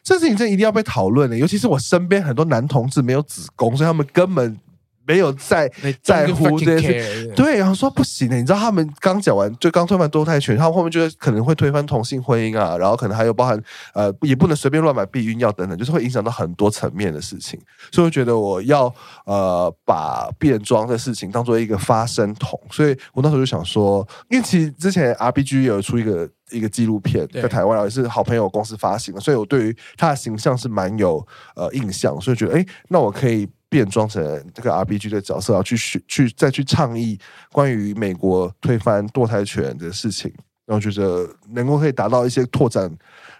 [0.02, 1.38] 这事情真一定要被讨论的。
[1.38, 4.58] 尤其是我身边很多男同志没有子宫，所以他们根本。
[5.06, 5.70] 没有在
[6.02, 13.62] 在乎这些事，对，然后说不行的，你知道他们刚讲完，就刚推翻堕胎权，他们后面觉得可能会推翻同性婚姻啊，然后可能还有包含
[13.94, 17.60] 呃，也不能随便乱买避孕药等等，就是会影响到很多层面的事情，
[17.92, 18.94] 所以我觉得我要
[19.26, 33.50] 呃把变装的事情当做一个发声筒，所以我那时候就想说，因为其实之前 RPG 有出一个一个纪录片在台湾，也是好朋友公司发行的，所以我对于他的形象是蛮有呃印象，所以觉得哎，那我可以。
[33.74, 34.22] 变装成
[34.54, 35.76] 这个 RBG 的角色，要去
[36.08, 37.18] 去再去倡议
[37.52, 40.32] 关于美国推翻堕胎权的事情，
[40.68, 42.88] 然后觉得能够可以达到一些拓展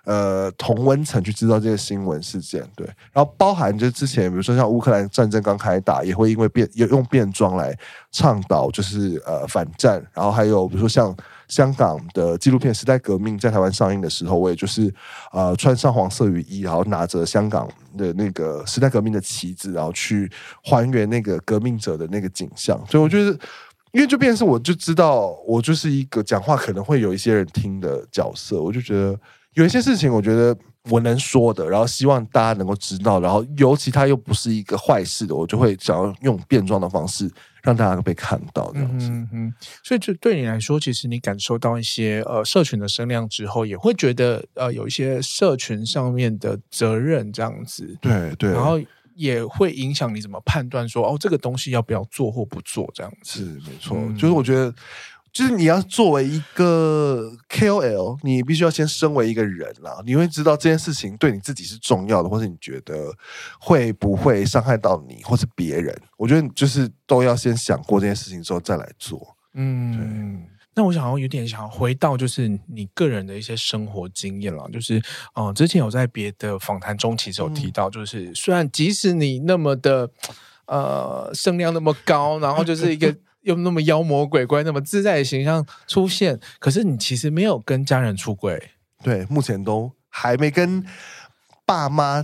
[0.06, 7.78] 呃同温层去知道这些新闻事件，对，然后包含就之前比如说像乌克兰战争刚开打，也会因为变也用变装来
[8.12, 11.16] 倡导就是呃反战，然后还有比如说像。
[11.54, 14.92] 香港的纪录片《时代革命》在台湾上映的时候，我也就是
[15.32, 20.28] 呃穿上黄色雨衣，然后拿着香港的那个时代革命的旗子，然后去
[20.64, 22.76] 还原那个革命者的那个景象。
[22.90, 23.30] 所以我觉得，
[23.92, 28.60] 因为就变成是我就知道，我就是一个讲话可能会有一些人听的角色。
[28.60, 29.16] 我就觉得
[29.54, 30.58] 有一些事情，我觉得
[30.90, 37.30] 我能说的，然后希望大家能够知道，然后尤其他又不是一个坏事的，我就会想要用变装的方式。
[37.64, 48.80] 让大家被看到这样子，嗯嗯，所以这对你来说，其实你感受到一些呃社群的声量之后，也会觉得呃有一些社群上面的责任这样子，对对，然后
[49.16, 54.74] 也会影响你怎么判断说哦这个东西要不要做或不做这样子，是没错，嗯、就是我觉得。
[55.34, 63.12] 就是你要作为一个 KOL，你必须要先身为一个人啦，你会知道这件事情对你自己是重要的，或是你觉得
[63.60, 66.00] 会不会伤害到你或是别人？
[66.18, 69.36] 我觉得就是都要先想过这件事情之后再来做。
[69.56, 70.50] 嗯，对。
[70.76, 75.00] 那我想要有点想要回到就是你个人的一些生活经验了，就是
[75.34, 80.08] 嗯、呃，之前有在别的访谈中其实有提到，就是、嗯、虽然即使你那么的
[80.68, 83.16] 呃声量那么高，然后就是一个。
[83.44, 90.84] 又那么妖魔鬼怪，那么自在的形象出现，可是你其实没有跟家人出轨，对，目前都还没跟
[91.66, 92.24] 爸妈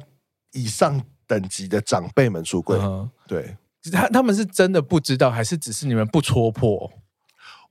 [0.54, 2.78] 以上等级的长辈们出轨。
[2.80, 3.56] 嗯、对，
[3.92, 6.92] 他他们是真的不知道，还是只是你们不戳破？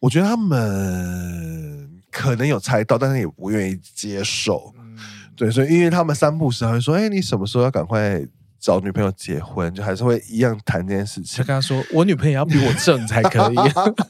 [0.00, 4.72] 我觉得他们可能有猜到，但是也不愿意接受。
[4.78, 4.96] 嗯、
[5.34, 8.24] 对，所以因为他们三不时还会说：“哎，你什么时候要赶快
[8.60, 11.38] 找女朋友结婚，就还是会一样谈这件事情。
[11.38, 13.56] 就跟他说，我女朋友要比我正才可以。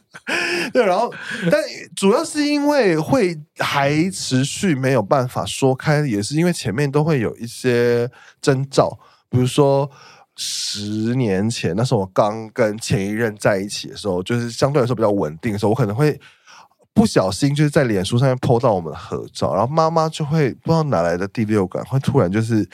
[0.73, 1.13] 对，然后
[1.51, 1.61] 但
[1.97, 8.11] 主要是因为会还持续没有办法说开，也是因为前面都会有一些
[8.43, 8.99] 征兆，
[9.31, 9.91] 比如说
[10.37, 16.21] 十年前那时候我刚跟前一任在一起的时候，就是相对来说比较稳定的时候，我可能会
[16.93, 22.69] 不小心就是在脸书上面 po 到我们的合照，然后妈妈就会不知道哪来的第六感，会突然就是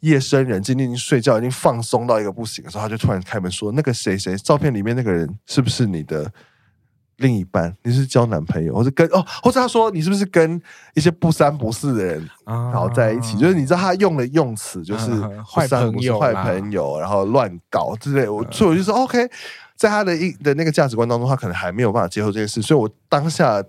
[0.00, 6.30] 夜深人静，你已经睡觉已经放松到一个不行的时候，他就突然开门说：“那个谁谁，照片里面那个人是不是你的？”
[7.18, 10.60] 另一半，你是交男朋友，或者跟哦，或者他说你是不是跟
[10.92, 13.38] 一些不三不四的人，然后在一起？
[13.38, 15.10] 啊、就是你知道他用的用词就是
[15.42, 18.28] 坏朋友、坏朋友，然后乱搞之类。
[18.28, 19.30] 我所以我就说、嗯、OK，
[19.76, 22.60] 在他的一的那个价值观当中，他可能还没有办法接受这件事。
[22.60, 23.64] 所以我当下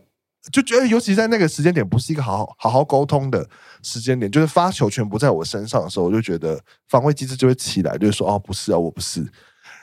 [0.52, 3.48] 就觉得，尤其在那个时间点，不是一个好好好好沟通的
[3.82, 9.26] 时间点，就是发球权不在我身上的时候，我就觉得防卫机制就会起来，就是说哦，不是啊，我不是。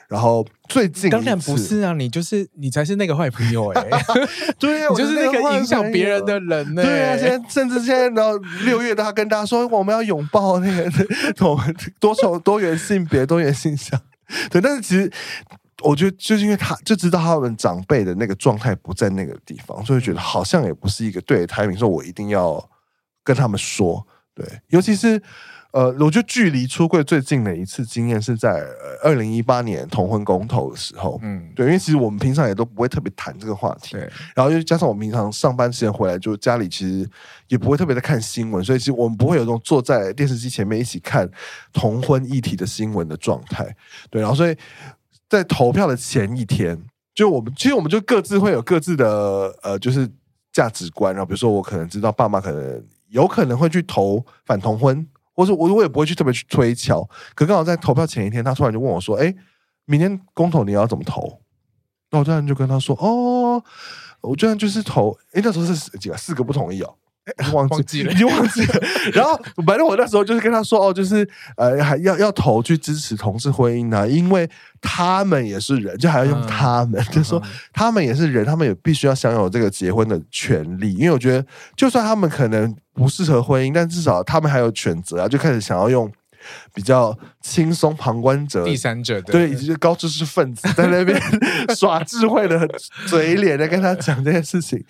[0.07, 4.03] 然后最近当然不是啊，你就是你才是那个坏朋友哎、欸，
[4.59, 6.87] 对啊，你就是那个影响别人的人呢、欸。
[6.87, 10.87] 对啊，现在甚至现在然后六月，他跟大家说我们要拥抱那个
[11.35, 11.59] 多
[11.99, 13.99] 多重多元性别、多元性向。
[14.51, 15.11] 对，但是其实
[15.85, 22.69] 我觉得就是因为他就知道他们长辈的那个状态不在那个地方，所以觉得好像也不是一个对台名说，我一定要
[23.23, 24.05] 跟他们说。
[24.33, 25.21] 对，尤其是。
[25.71, 28.65] 呃，我觉得距离出柜最近的一次经验是在
[29.03, 37.05] 二零一八年同婚公投的时候，嗯，对，因为其实我们平常也都不会特别谈这个话题，对，然后又加上我们平常上班时间回来，就家里其实
[37.49, 41.29] 也不会特别的看新闻，所以其实我们不会有这种坐在电视机前面一起看
[41.73, 43.75] 同婚议题的新闻的状态，
[44.09, 44.55] 对，然后所以
[45.29, 46.79] 在投票的前一天，
[47.13, 50.09] 就我们其实我们就各自会有各自的呃，就是
[50.51, 55.07] 价值观，然后比如说我可能知道爸妈可能有可能会去投反同婚。
[55.37, 57.03] 或者我我也不会去特别去推敲，
[57.35, 59.35] 可刚好在投票前一天，他突然就问我说：“哎，
[59.83, 61.41] 明天公投你要怎么投？”
[62.09, 63.61] 那我突然就跟他说：“哦，
[64.21, 66.15] 我居然就是投，哎，那时候是几个？
[66.15, 66.95] 四个不同意哦。”
[67.53, 68.81] 忘记了，已经忘记了。
[69.13, 69.35] 然后
[69.65, 74.49] 反正我那时候就是跟他说哦，就是呃，还要要投去支持同志婚姻啊，因为
[74.81, 77.41] 他们也是人，就还要用他们，嗯、就是说
[77.73, 80.93] 他们也是人，他们也必须要享有这个结婚的权利。
[80.93, 86.11] 因为我觉得，就算他们可能不适合婚姻，但至少他们还有选择啊，就开始想要用。
[86.73, 91.19] 比较轻松，旁观者、第三者的对，以及高知识分子在那边
[91.75, 92.67] 耍智慧的
[93.07, 94.83] 嘴脸在跟他讲这件事情。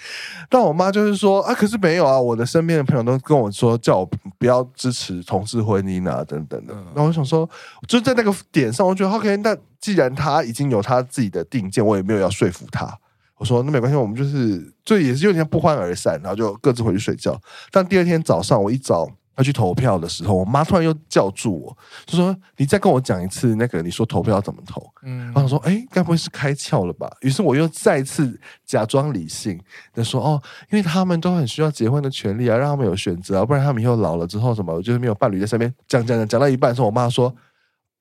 [0.50, 6.74] 但我妈就是说啊，可是没有啊，我的身边的朋友都跟我说，叫我不要支持同志婚姻啊，等等的。
[6.96, 7.50] 那、嗯、我想说，
[7.88, 9.38] 就在那个点上，我觉得 OK。
[9.38, 12.98] 那既然他已经有他自己的定见，我也没有要说服他。
[13.38, 17.40] 我说那没关系，我们就是就也是有点不欢而散，然后就各自回去睡觉。
[17.70, 19.10] 但第二天早上，我一早。
[19.38, 29.60] 要去投票的时候，我妈突然又叫住我，就说：“你再跟我讲一次，那个你说投票要怎么投？”嗯，然后我说：“哎，该不会是开窍了吧？”于是我又再次假装理性
[29.94, 37.36] 的说：“哦，因为他们都很需要结婚的权利啊，让他们有选择啊，不然他们以后老了之后什么，就是没有伴侣在身边。”讲讲讲讲到一半的时候，我妈说：“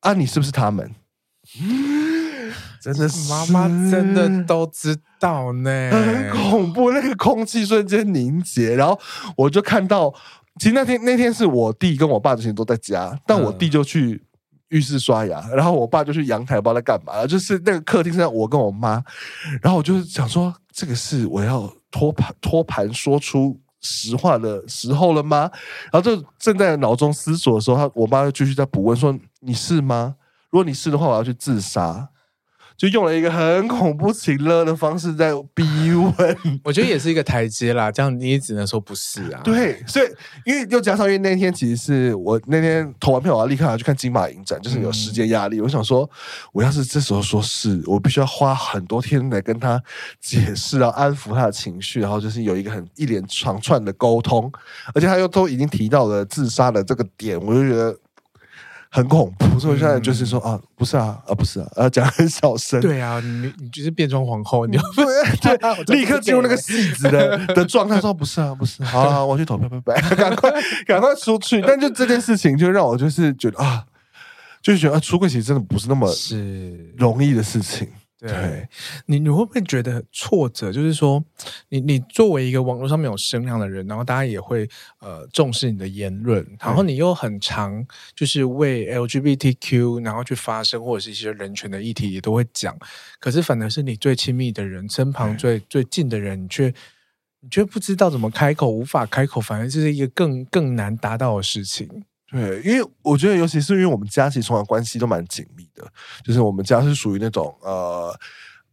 [0.00, 0.88] 啊，你是不是他们？”
[2.80, 9.00] 真的是妈妈真的都知道呢， 很恐怖，那个空气瞬间凝结，然后
[9.36, 10.14] 我就看到。
[10.60, 14.22] 其实那天那天是我弟跟我爸之前都在家，但我弟就去
[14.68, 17.26] 浴室刷牙，然后我爸就去阳台，不知道在干嘛。
[17.26, 19.02] 就是那个客厅上，我跟我妈，
[19.60, 25.50] 然后我就是想说，这个是我要托盘托盘说出实话的时候了吗？
[25.92, 30.14] 然后就正在脑中思索的时候，他我妈就继续在补问说：“你是吗？
[30.50, 32.08] 如果你是的话，我要去自杀。”
[32.76, 37.90] 就用了一个很恐怖情乐的方式在逼问， 我觉得也是一个台阶啦。
[37.90, 39.40] 这样你也只能说不是啊。
[39.44, 40.06] 对，所以
[40.44, 45.58] 因为又加上因为那天其实是我那天投完票，我要立刻要去看金马影展，就是有时间压力。
[45.60, 46.08] 嗯、我想说，
[46.52, 49.80] 我要是这时候说是，我必须要花很多天来跟他
[50.20, 54.50] 解释，然后安抚他的情绪，然后就是有一个很一连长串的沟通，
[54.94, 57.96] 而且他又都已经提到了自杀的这个点，我就觉得。
[58.94, 62.80] 很恐怖，所以我现在就是说、嗯、啊，不是啊，啊不是啊，啊讲很小声。
[62.80, 64.83] 对啊，你你就是变装皇后，你要
[65.42, 68.85] 对，对立刻进入那个戏子的 的状态，说不是啊，不是。
[68.85, 70.48] 好，好，我去投票，拜拜，赶快
[70.87, 71.61] 赶快出去。
[71.61, 73.83] 但就这件事情，就让我就是觉得啊，
[74.62, 77.88] 就是觉得啊，出柜其实真的不是那么是容易的事情。
[78.28, 78.68] 对，
[79.06, 80.72] 你你会不会觉得挫折？
[80.72, 81.22] 就是说，
[81.68, 84.68] 你你作为一个网络上面有声量的人，然后大家也会
[85.00, 92.77] 呃重视你的言论，然后你又很常就是为 LGBTQ 然后去发声，或者是一些人权的议题也都会讲。
[93.18, 96.72] 可是反而是你最亲密的人，身旁最最近的人，你却
[97.40, 102.04] 你却不知道怎么开口，无法开口，反而这是一个更更难达到的事情。
[102.35, 105.87] 对，因为我觉得，尤其是因为我们家其实从小关系都蛮紧密的，
[106.24, 108.12] 就是我们家是属于那种呃，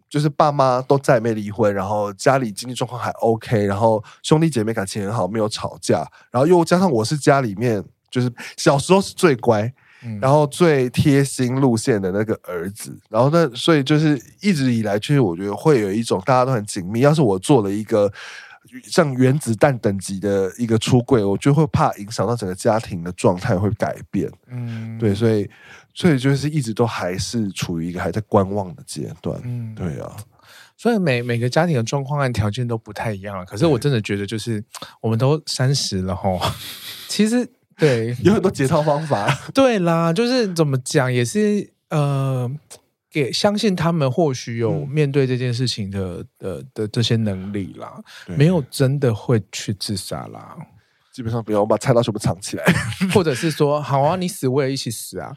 [0.10, 5.98] 就是爸妈都在没离婚，然后家里经济状况还 OK，然后兄弟姐妹感情很好，没有吵架，
[6.32, 9.72] 然后又加上我是家里面就是小时候是最乖，
[10.04, 17.02] 嗯、然后最贴心路线的那个儿子，然后那，所以就是一直以来，其实我觉得会有一种大家都很紧密。
[17.02, 18.12] 要是我做了一个。
[18.84, 24.32] 像原子弹等级的一个出柜，我就会怕影响到整个家庭的状态会改变。
[24.48, 25.50] 嗯，对，所以
[25.94, 29.40] 所以就是一直都还是处于一个还在观望的阶段。
[29.44, 30.16] 嗯，对啊，
[30.78, 33.46] 所以每每个家庭的状况和条件都不太一样。
[33.46, 34.64] 可是我真的觉得，就是
[35.02, 36.40] 我们都三十了吼，
[37.10, 37.48] 其实
[37.78, 39.28] 对 有很多解套方法。
[39.54, 42.50] 对啦，就是怎么讲也是呃。
[43.12, 48.02] 给相信他们或许有面对这件事情的、嗯、的的这些能力啦，
[48.38, 50.56] 没有真的会去自杀啦。
[51.14, 52.64] 基本上不要，我把菜刀全部藏起来，
[53.14, 55.30] 或者是说，好啊，你死我也一起死啊！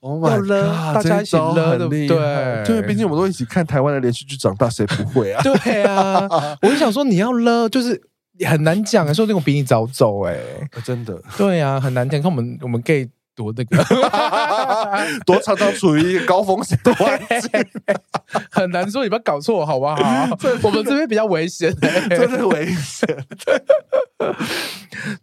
[0.00, 2.64] 哦，my god，大家一起勒，对不对？
[2.66, 5.40] 对，毕竟我们都一起看台湾的连续剧长大，谁不会啊？
[5.64, 6.28] 对啊，
[6.60, 7.98] 我就想说，你要勒，就是
[8.46, 10.34] 很难讲，说那种比你早走、欸，
[10.72, 12.20] 哎，真的，对啊，很难讲。
[12.20, 13.08] 看我们我们 gay。
[13.38, 13.84] 多那个，
[15.24, 17.64] 多常常处于一个高风险的环境，
[18.50, 19.94] 很难说，你不要搞错好不好？
[20.64, 21.72] 我们这边比较危险，
[22.10, 23.08] 真的危险。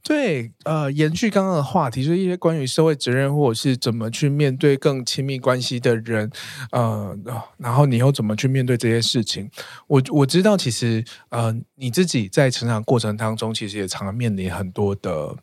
[0.01, 6.31] 对，呃，延续刚刚的话题，就是一些关于社会责任，或者是怎么去面对更亲密关系的人，
[6.71, 7.13] 呃，
[7.57, 9.49] 然后你又怎么去面对这些事情？
[9.87, 15.35] 我我知道，其实呃，你自己在成长过程当中，其实也常常面临很多的。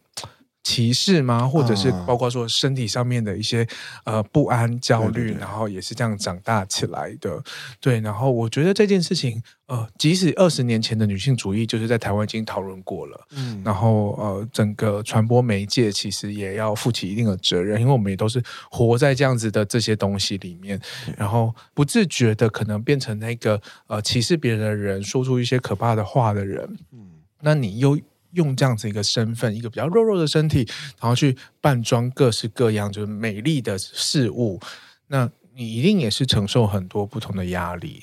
[0.62, 1.46] 歧视吗？
[1.46, 3.66] 或者是包括说身体上面的一些
[4.04, 7.42] 呃不安、焦虑，对对对，然后也是这样长大起来的。
[7.80, 18.40] 对，然后我觉得这件事情，呃，即使二十年前的女性主义就是在台湾已经讨论过了，嗯，然后呃，整个传播媒介其实也要负起一定的责任，因为我们也都是
[18.70, 20.80] 活在这样子的这些东西里面，
[21.16, 27.10] 然后不自觉的可能变成那个呃歧视别人的人，说出一些可怕的话的人，嗯，
[27.40, 27.98] 那你又。
[28.32, 30.68] 用这样子一个身份，一个比较肉肉的身体，
[31.00, 34.60] 然后去扮装各式各样就是美丽的事物，
[35.08, 38.02] 那你一定也是承受很多不同的压力。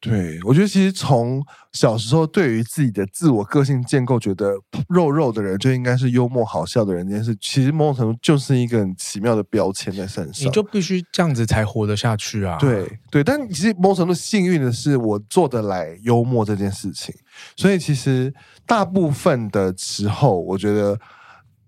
[0.00, 4.52] 对，我觉得其实从小时候对于自己的自我个性建构，觉得
[4.88, 10.44] 肉肉的人就应该是幽默好笑的人，这件事其实某种程度就是一个很奇妙的标签在身上。
[10.44, 12.58] 你就必须这样子才活得下去啊！
[12.58, 17.14] 对对，但其实某种程度幸运的是，我做得来幽默这件事情，
[17.56, 18.34] 所以其实
[18.66, 20.98] 大部分的时候，我觉得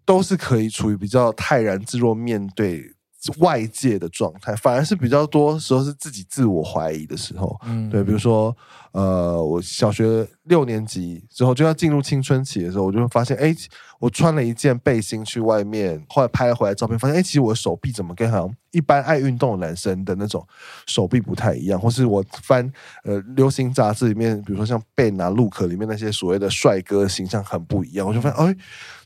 [0.05, 2.94] 都是可以处于比较泰然自若面对。
[3.39, 7.59] 外界的状态，反而是比较多时候是自己自我怀疑的时候。
[7.64, 8.55] 嗯，对，比如说，
[8.93, 13.55] 呃，我小学六年级之后就要进入青春期的时候，我就会发现，哎，
[13.99, 20.47] 我穿了一件背心去外面，后来拍了回来照片，发现，哎，其实我的手臂怎么跟好像一般爱运动的男生的那种
[20.87, 22.70] 手臂不太一样，或是我翻
[23.05, 28.57] 呃流行杂志里面，比如说像《Ben》啊、《Look》里面那些所谓的帅哥形象很不一样，我就发现，哎，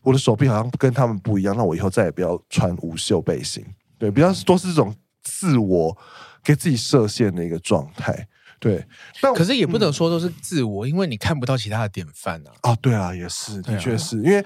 [0.02, 3.64] 我的手臂好像跟他们不一样，那我以后再也不要穿无袖背心。
[3.98, 5.96] 对，比较多是这种自我
[6.42, 8.28] 给自己设限的一个状态。
[8.60, 8.84] 对，
[9.20, 12.50] 但可是也不能说都是自我，嗯、因为你看不到其他的典范啊。
[12.62, 14.44] 啊，对啊，也是，的确是、啊、因为，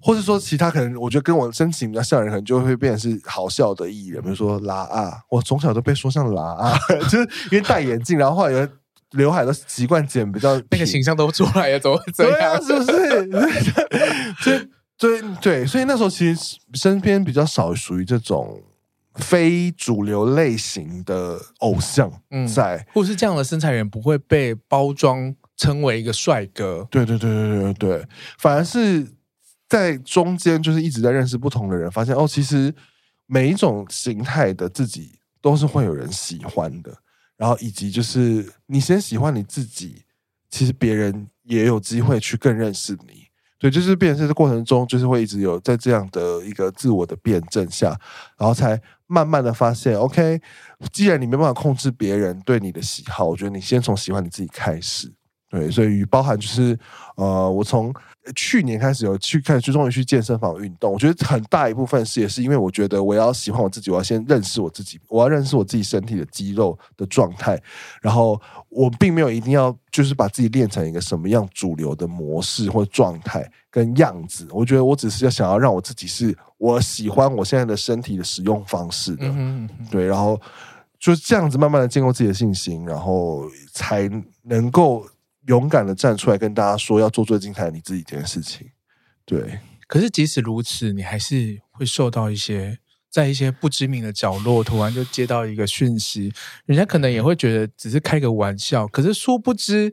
[0.00, 6.76] 或者说其他可能，我觉得跟我身形比较像的人，可能就会变成是好笑的艺人，比如说拉啊，我从小都被说像拉啊，
[7.08, 8.68] 就是因为戴眼镜，然后后来有
[9.12, 12.54] 刘海都习惯剪比较 那个形象都出来了，怎么会这样？
[12.54, 13.26] 啊、是不是？
[14.98, 18.60] 对对对，所以那时候其实身边比较少属于这种。
[19.14, 22.10] 非主流类型的偶像
[22.52, 26.84] 在，嗯、或是这样的身材人不会被包装称为一个帅哥。
[26.90, 28.08] 对对对对对对，
[28.38, 29.06] 反而是
[29.68, 32.74] 在中间，就是一直在认识不同的人，发现哦，其实
[33.26, 36.92] 每一种形态的自己都是会有人喜欢的。
[37.36, 40.02] 然后以及就是你先喜欢你自己，
[40.50, 43.26] 其实别人也有机会去更认识你。
[43.60, 47.96] 对，就是变成这过程中，就是会一直有在这样的一个自我的辩证下，
[48.36, 48.80] 然后才。
[49.06, 50.40] 慢慢的发现，OK，
[50.92, 55.12] 既然你没办法控制别人对你的喜好，我觉得你先从喜欢你自己开始。
[55.50, 56.76] 对，所以包含就是，
[57.16, 57.94] 呃，我从
[58.34, 60.92] 去年开始有去开始去终于去健身房运动。
[60.92, 67.60] 我觉得很大一部分是也是因为我觉得我要喜欢我自己，我要先认识我自己，我要认识我自己身体的肌肉的状态。
[68.00, 74.48] 然后我并没有一定要就是把自己练成一个什么样主流的模式或状态跟样子。
[74.50, 79.26] 我觉得我只是要想要让我自己是我喜欢我现在的身体的使用方式的。
[79.26, 80.40] 嗯哼，对，然后
[80.98, 84.10] 就是这样子慢慢的建构自己的信心，然后才
[84.44, 85.04] 能够。
[85.46, 88.68] 勇敢的站出来跟大家说要做最精彩的你自己这件事情，
[89.24, 89.60] 对。
[89.86, 92.78] 可是即使如此，你还是会受到一些
[93.10, 96.32] 在一些不知名的角落，突然就接到一个讯息，
[96.66, 99.92] 人家可能也会觉得只是开个玩笑，可是殊不知。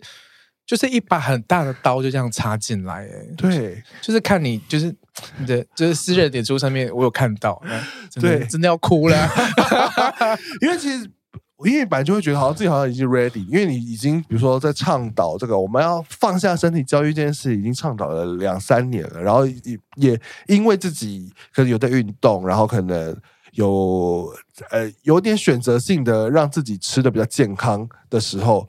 [0.64, 4.95] 就是一把很大的刀就这样插进来，哎，对，就是看你，就是
[5.38, 7.62] 你的，就是私人脸书上面，我有看到，
[8.10, 9.30] 真的对，真的要哭了，
[10.62, 11.12] 因为其实，
[11.66, 23.16] 因为本来就会觉得好像自己好像已经 ready，因为你已经比如说在倡导这个我们要放下身体焦虑这件事，已经倡导了两三年了，然后也也因为自己可能有在运动，然后可能
[23.53, 24.34] 有
[24.70, 28.68] 呃有点选择性的让自己吃的比较健康的时候。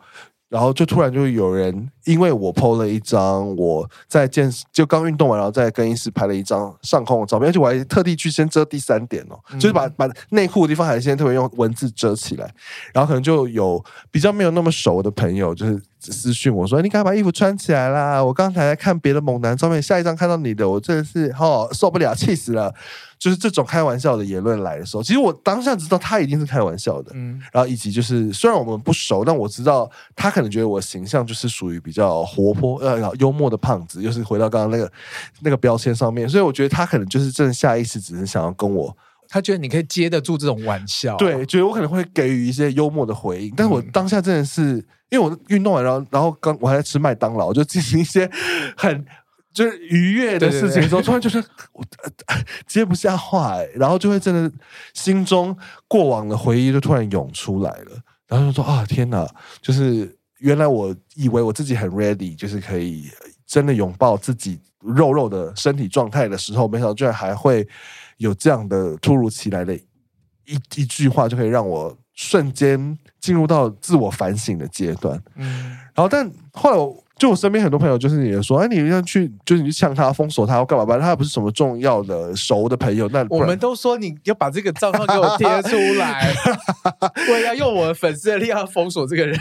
[0.53, 12.53] 然后就突然就有人，因为我 PO 了一张我在健就刚运动完，然后在更衣室拍了一张上空的照片，而且我还特地去先遮第三点哦，嗯、就是把把内裤的地方还先特别用文字遮起来，
[12.92, 15.80] 然后可能就有比较没有那么熟的朋友就是
[16.11, 18.24] 私讯我说：“你赶快把衣服穿起来啦！
[18.24, 22.74] 我刚才在看别的猛男照片，下一张看到你的，我真的是哦受不了，气死了。”
[23.22, 34.92] 就是这种开玩笑的言论来的时候，其实我当下知道他一定是开玩笑的，嗯，然后以及就是虽然我们不熟，但我知道他可能觉得我形象就是属于比较活泼呃幽默的胖子，又是回到刚刚那个
[35.40, 38.92] 那个标签上面，所以我觉得他可能就是真的下意识只是想要跟我，
[39.28, 48.28] 他觉得你可以接得住这种玩笑，对，觉得我可能会给予一些幽默的回应，但是我当下真的是因为我运动完，然后然后刚我还在吃麦当劳， 就进行一些
[48.76, 49.06] 很。
[49.54, 51.36] 就是愉悦的事情的时候，突然就是
[51.74, 51.84] 我
[52.66, 54.50] 接不下话哎，然后就会真的
[54.94, 55.54] 心中
[55.86, 57.90] 过往的回忆就突然涌出来了，
[58.26, 59.28] 然后就说啊天哪，
[59.60, 63.10] 就是原来我以为我自己很 ready，就是可以
[63.46, 67.68] 真的拥抱自己肉肉的身体状态的时候，没想到居然还会
[68.16, 75.18] 有这样的突如其来的一一句话，就可以让我瞬间进入到自我反省的阶段。
[75.37, 77.03] 嗯，然后但后来我。
[77.18, 80.85] 就我身边很多朋友，就是也说，哎，你要去，就是你去呛他、封锁他，要干嘛？
[80.85, 83.09] 反正他又不是什么重要的熟的朋友。
[83.11, 86.35] 那我们都说你要把这个账号给我贴出来，
[87.31, 89.39] 我也要用我的粉丝的力量封锁这个人。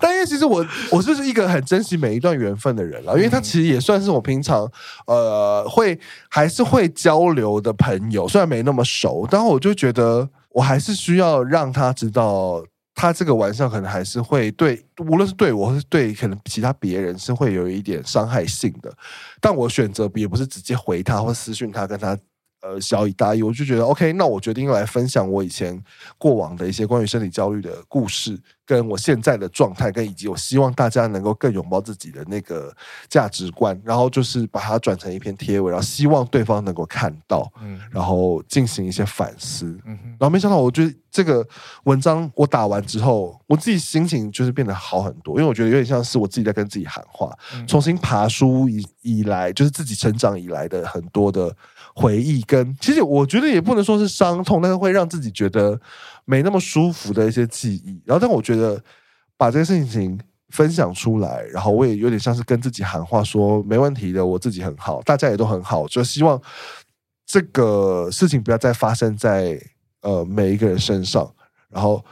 [0.00, 4.68] 但因为其实我我就是一个很珍惜每一段缘分的人了，因为他其实也算是我平常
[5.06, 5.96] 呃会
[6.28, 12.64] 还是会交流的朋友，虽然没那么熟，但我就觉得我还是需要让他知道。
[13.00, 18.92] 他这个玩笑可能还是会对，无论是对我，还是对可能其他别人，是会有一点伤害性的。
[19.40, 22.18] 但我选择也不是直接回他或私讯他，跟他。
[22.60, 25.80] 呃，小以大义，我就觉得 OK，那我决定要来分享我以前
[26.18, 28.36] 过往的一些关于身体焦虑的故事，
[28.66, 32.74] 跟我现在的状态，跟以及我希望大家能够更拥抱自己的那个
[33.08, 41.46] 价值观，然后就是把它转成一篇贴文，然后希望对方能够看到，嗯，然后进行一些反思，嗯哼，然后没想到，我觉得这个
[41.84, 47.32] 文章我打完之后，我自己心情就是变得好很多，因为我觉得有点像是我自己在跟自己喊话，
[47.68, 51.54] 重新爬书以以来，就是自己成长以来的很多的。
[51.98, 55.80] 回忆跟其实我觉得也不能说是伤痛，但是会让自己觉得
[56.24, 58.00] 没那么舒服的一些记忆。
[58.04, 58.80] 然后，但我觉得
[59.36, 60.16] 把这个事情
[60.50, 66.40] 分享出来，然后我也有点像是跟自己喊话，说没问题的，我自己很好，大家也都很好，就希望
[67.26, 69.60] 这个事情不要再发生在
[70.02, 71.28] 呃每一个人身上。
[71.68, 72.04] 然后。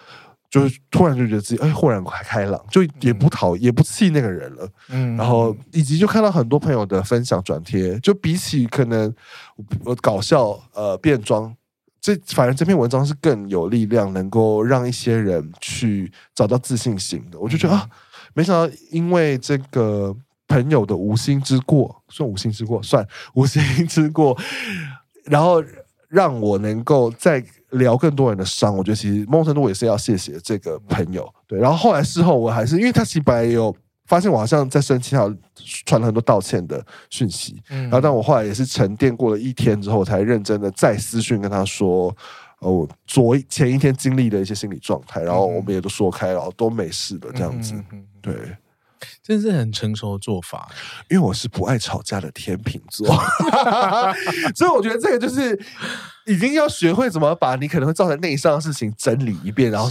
[0.56, 4.66] 就是突然就觉得自己哎，豁然开开朗，就也不讨、嗯、也不气那个人了。
[4.88, 9.14] 嗯，然后以及就看到很多朋友的分享转贴，就比起可能
[9.84, 11.54] 我搞笑呃变装，
[12.00, 17.38] 这反而这篇文章是更有力量，能够让一些人去找到自信心的。
[17.38, 17.90] 我就觉得、嗯、啊，
[18.32, 20.16] 没想到因为这个
[20.48, 24.34] 朋友的无心之过，算无心之过，算无心之过，
[25.24, 25.62] 然后
[26.08, 27.44] 让我能够在。
[27.76, 31.26] 聊更多人的伤，我觉得其实某种程度我也是要谢谢这个朋友。
[31.46, 33.74] 对，然后后来事后我还是因为他其实本来也有
[34.06, 35.34] 发现我好像在生气，他
[35.84, 37.62] 传了很多道歉的讯息。
[37.70, 42.14] 嗯，然后但我后来也是沉淀过了一天之后，我才认真的再私讯跟他说，
[42.60, 47.74] 哦，昨前一天经历的一些心理状态，然后我们也都说开了，然后都没事的这样子。
[48.20, 48.34] 对。
[49.22, 50.68] 这是很成熟的做法，
[51.08, 53.06] 因为我是不爱吵架的天秤座，
[54.54, 55.58] 所以我觉得这个就是
[56.26, 59.88] 已经要学会怎么把你可能会造成内伤的事情整理一遍，然后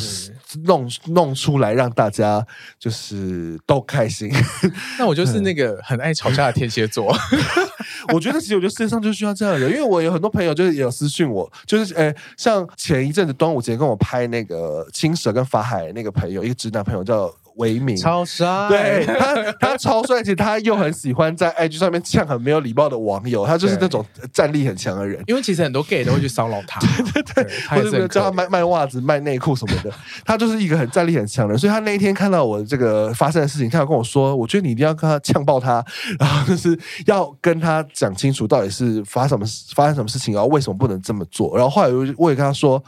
[0.63, 2.45] 弄弄出来让大家
[2.79, 4.31] 就是都开心。
[4.99, 7.15] 那我就是那个很爱吵架的天蝎座。
[8.13, 17.33] 我觉得其实我觉得世界上就需要这样的人，因为我有很多朋友就是也有私讯我，就是诶，像前一阵子端午节跟我拍那个青蛇跟法海那个朋友，一个直男朋友叫。
[17.55, 18.45] 为名，超帅。
[18.69, 25.23] 对他，他超帅，而且他又很喜欢在 IG 上面呛很没有礼貌的网友，他就是那种战力很强的人。
[25.27, 29.91] 因为其实很多 gay 都会去骚扰他，对 对对，或者叫他卖卖袜子、卖内裤什么的，
[30.25, 31.59] 他就是一个很战力很强的人。
[31.59, 35.83] 所以他那一天看到我这个发生的事情，他要跟我说，我觉得你一定要跟他呛爆他，
[36.19, 41.55] 然后就是要跟他讲清楚到底是发什么发生什么事情，然后为什么不能这么做。
[41.55, 42.83] 然后后来我也跟他说。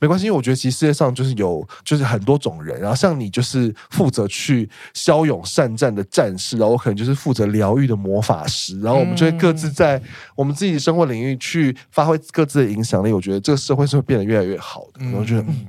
[0.00, 2.80] 没关系，因为我觉得其实世界上就是有，就是很多种人。
[2.80, 8.80] 然后像你就是负责去骁勇善战的战士，然后我可能就是负责疗愈的魔法师。
[8.80, 10.02] 然后我们就会各自在
[10.34, 13.12] 我们自己的生活领域去发挥各自的影响力。
[13.12, 15.04] 我觉得这个社会是会变得越来越好的。
[15.04, 15.66] 然后我觉得，嗯，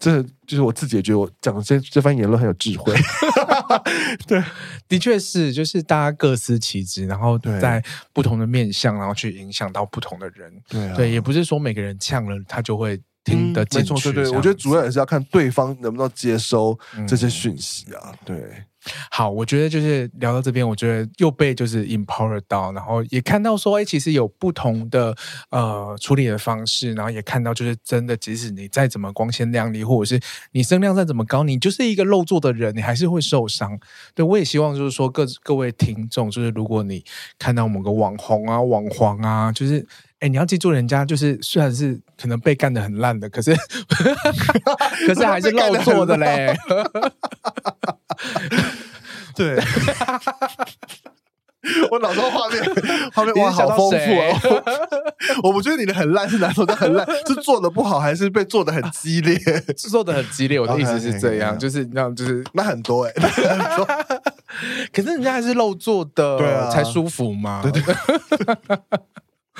[0.00, 2.92] 这就是我自己也觉得我讲的这这番言论很有智慧。
[4.26, 4.42] 对，
[4.88, 7.80] 的确是，就是大家各司其职，然后在
[8.12, 10.52] 不同的面向，然后去影响到不同的人。
[10.68, 13.00] 对啊，对，也不是说每个人呛了他就会。
[13.24, 18.12] 听得进去，没错，对对，我觉得主要也是要看对方能不能接收这些讯息啊。
[18.24, 18.64] 对，
[19.10, 25.14] 好，我觉得就是聊到这边，我觉得又被就是 empower 到，然后也看到说，哎，其实有不同的
[25.50, 33.78] 呃处理的方式，然后也看到就是真的，即使你再怎么光鲜亮丽，或者是你声量再怎么高，你就是一个漏做的人，你还是会受伤。
[34.14, 37.04] 对，我也希望就是说各各位听众，就是如果你
[37.38, 39.86] 看到某个网红啊、网黄啊，就是。
[40.20, 43.54] 哎，你要记住，人家就是虽然是可能被干的很烂的，可是
[45.06, 46.54] 可是还是肉做的嘞。
[49.34, 49.56] 对，
[51.90, 52.62] 我脑中画面
[53.14, 54.40] 画面哇，好丰富啊！
[55.42, 59.38] 我不觉得你的很烂是哪种的很烂，是做的不好，还是被做的很激烈？
[59.76, 60.60] 是 做的很激烈。
[60.60, 63.12] 我的意思是这样，就是那样，就是那很多哎，
[64.92, 67.62] 可是人家还是漏做的，对啊，才舒服嘛。
[67.62, 67.82] 对对。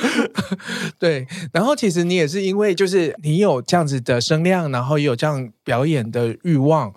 [0.99, 6.91] 对，然后其实你也是因为就是你有这样子的声量，然后也有这样表演的欲望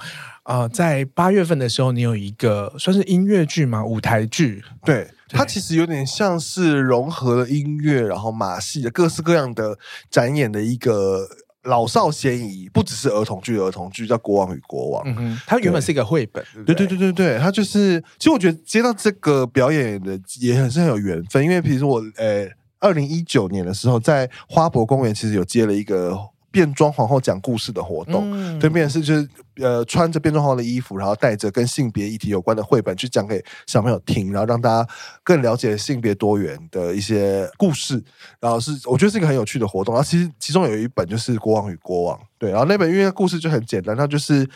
[0.44, 4.64] 啊、呃，在八月份的时候，你有一个算是音乐剧嘛，舞台剧。
[4.86, 9.78] 对，它其实有点像是融合了音乐，然后马戏的各式各样的
[10.10, 11.28] 展演的一个
[11.64, 15.04] 老少咸宜，不只是儿童剧，儿童剧叫《国王与国王》。
[15.08, 18.04] 嗯哼，它原本是一个绘本，对对对对对，它就是。
[18.18, 22.48] 其实我觉得接到这个表演的也很是很有缘分，因为比如说我呃。
[22.84, 26.20] 二零一九年的时候，在花博公园其实有接了一个
[26.52, 34.88] 变装皇后讲故事的活动，嗯、对面是就是呃穿着变装皇后的衣服，然后带着跟性别议题有关的绘本去讲给小朋友听，然后让大家
[35.24, 38.04] 更了解性别多元的一些故事，
[38.40, 39.96] 然后是我觉得是一个很有趣的活动。
[39.96, 44.48] 然后其实其中有一本就是《国王与国王》，对，然后那本因为故事就很简单，它就是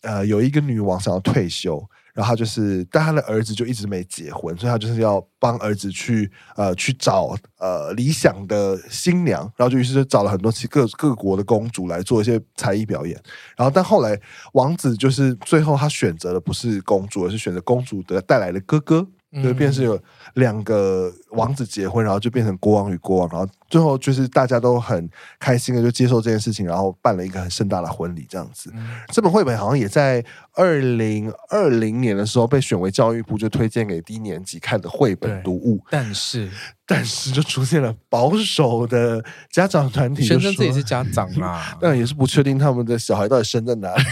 [0.00, 1.86] 呃有一个女王想要退休。
[2.14, 13.20] 然后他就是，但他的儿子就一直没结婚，所以他就是要帮儿子去呃去找呃理想的新娘，然后就于是就找了很多其各各国的公主来做一些才艺表演。
[13.56, 14.18] 然后但后来
[14.52, 19.06] 王子就是最后他选择的不是公主，而是选择公主的带来的哥哥。
[19.42, 20.00] 就变成是有
[20.34, 25.08] 两个王子结婚，然后就变成国王与国王，然后最后就是大家都很
[25.38, 28.70] 开心的就接受这件事情，然后办了一个很盛大的婚礼这样子。
[28.74, 36.48] 嗯、这本绘本好像也在二零二零年的时候被选为教育部就推荐给低年级看的绘本读物，但是。
[36.86, 44.04] 但是就出现了保守的家长团体，宣称自己是家长啦， 但也是不确定他们的小孩到底生在哪里。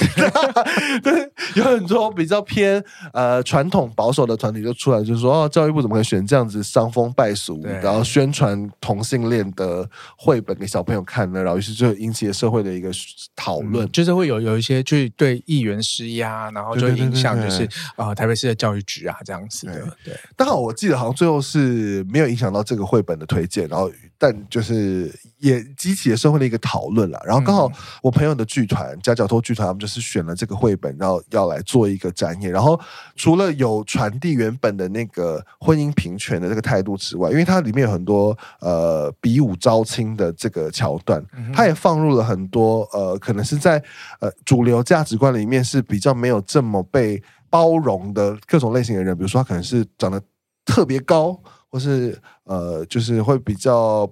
[1.05, 2.83] 对，有很多比较偏
[3.13, 11.43] 呃传统保守的团体就出来，就是说哦，教育部怎么可以选这样子伤风败俗，然后宣传同性恋的绘本给小朋友看呢？
[11.43, 12.91] 然后于是就引起了社会的一个
[13.37, 19.97] 讨论，嗯、就是会有有一些去对议员施压，然后就影响就是呃台北市的教育局啊这样子的。
[20.03, 22.61] 对，但好我记得好像最后是没有影响到。
[22.63, 23.91] 这个绘本的推荐，然后
[24.23, 27.21] 但就是也激起了社会的一个讨论了。
[27.27, 27.69] 然后刚好
[28.01, 32.53] 我朋友的剧团夹角托剧团，他们就是选了这个绘本，然后要来做一个展演。
[32.53, 32.81] 然后
[33.17, 41.21] 除了有传递原本的那个婚姻平权的这个态度之外，因为它里面有很多呃比武招亲的这个桥段，
[41.53, 43.83] 它也放入了很多呃可能是在
[44.21, 47.21] 呃主流价值观里面是比较没有这么被
[47.51, 50.23] 包容的各种类型的人，比如说他可能是长得
[50.65, 51.37] 特别高。
[51.73, 54.07] 或是呃，就是会比较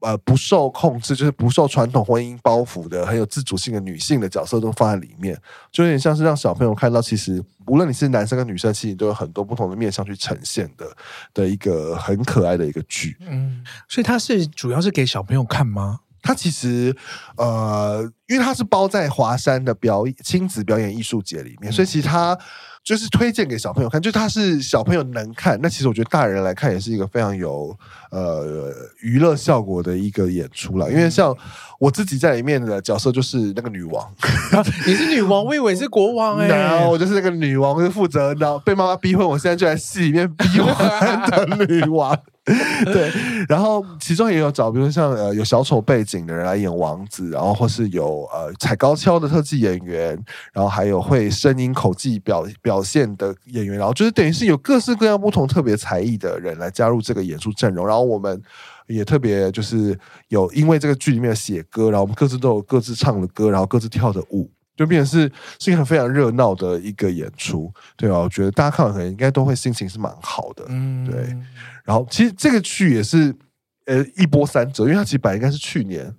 [0.00, 10.84] 呃不受控制，就是不受传统婚姻包袱的，很有自主性的女性的角色都放在里面，就有点像是让小朋友看到，其实无论你是男生跟女生，其实都有很多不同的面向去呈现的
[11.32, 13.16] 的一个很可爱的一个剧。
[13.20, 16.00] 嗯，所以它是主要是给小朋友看吗？
[16.22, 16.92] 它其实
[17.36, 22.36] 呃，因为它是包在华山的表演亲子表演艺术节里面，所以其实它。
[22.82, 25.58] 就是推荐给小朋友看，就它是小朋友能看。
[25.62, 27.76] 那其实我觉得大人来看也是一个非常有
[28.10, 30.90] 呃娱乐效果的一个演出了。
[30.90, 31.36] 因为像
[31.78, 34.04] 我自己在里面的角色就是那个女王，
[34.52, 36.56] 啊、你是女王，我以为是国王哎、 欸。
[36.56, 42.18] 然后我就是那个女王，就负责然后被妈妈逼婚，我现在就在戏里面逼婚的女王。
[42.86, 43.12] 对，
[43.48, 50.18] 然后其中也有找，比如像呃有小丑背景的人来演王子，然后或是有呃踩高跷的特技演员，
[50.52, 58.42] 然后还有会声音口技表表现的演员，然后就是等于是有各式各样不同特别才艺的人来加入这个演出阵容，然后我们
[58.88, 59.96] 也特别就是
[60.28, 64.50] 有因为这个剧里面写歌，然后我们各自都有各自唱的歌，然后各自跳的舞。
[64.80, 71.36] 就变成是是一个非常热闹的一个演出，对啊，我觉得大家看完可能应该都会心情是蛮好的，嗯，对。
[71.84, 73.36] 然后其实这个剧也是
[73.84, 76.10] 呃一波三折，因为它其实本来应该是去年。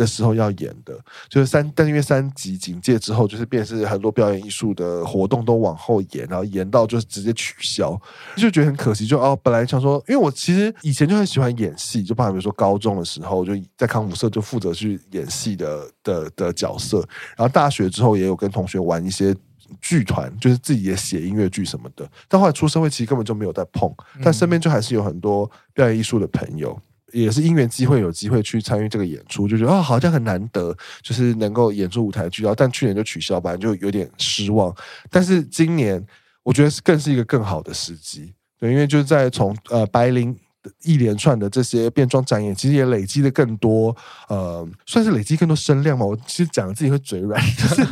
[0.00, 0.98] 的时候要演的，
[1.28, 8.00] 就是三，但因为三级警戒之后，就是变成是很多表演艺术的活动都往后延，然后延到就是直接取消，
[8.34, 9.06] 就觉得很可惜。
[9.06, 19.36] 就哦，本来想说，因为我其实以前就很喜欢演戏，就包括比如说高中的时候，就在康复社就负责去演戏的的的角色，然后大学之后也有跟同学玩一些
[19.82, 22.08] 剧团，就是自己也写音乐剧什么的。
[22.26, 23.94] 但后来出社会，其实根本就没有再碰，
[24.24, 26.80] 但身边就还是有很多表演艺术的朋友。
[27.12, 34.74] 也是因缘机会，有机会去参与这个演出，就觉得啊、哦，好像很难得，就是能够演出舞台剧，但去年就取消，本来就有点失望。
[35.10, 36.04] 但是今年，
[36.42, 40.36] 我觉得更是一个更好的时机，对，因为就是在从呃白领。
[40.82, 43.94] 一连串的这些变装展演，其实也累积的更多，
[44.28, 46.04] 呃，算是累积更多声量嘛。
[46.04, 47.86] 我其实讲的自己会嘴软，就是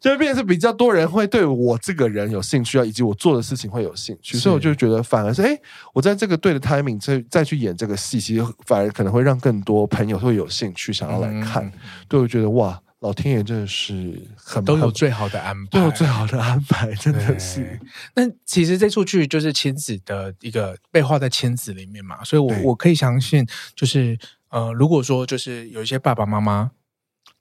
[0.00, 5.58] 就会变成是比较多人会对我这个人有兴趣啊，以及我做的事情会有兴趣，所以我就觉得反而是，哎，
[5.94, 11.72] 我在这个对的 timing 再再去演这个戏，其实反而可能会让更多朋友会有兴趣想要来看，嗯、
[12.08, 12.80] 对我觉得哇。
[13.00, 17.80] 老天爷真的是很都有最好的安排，都有最好的安排，真的是。
[18.14, 24.18] 那其实这出剧就是亲子的一个被画在亲子里面嘛，所以我我可以相信，就是
[24.50, 26.70] 呃，如果说就是有一些爸爸妈妈。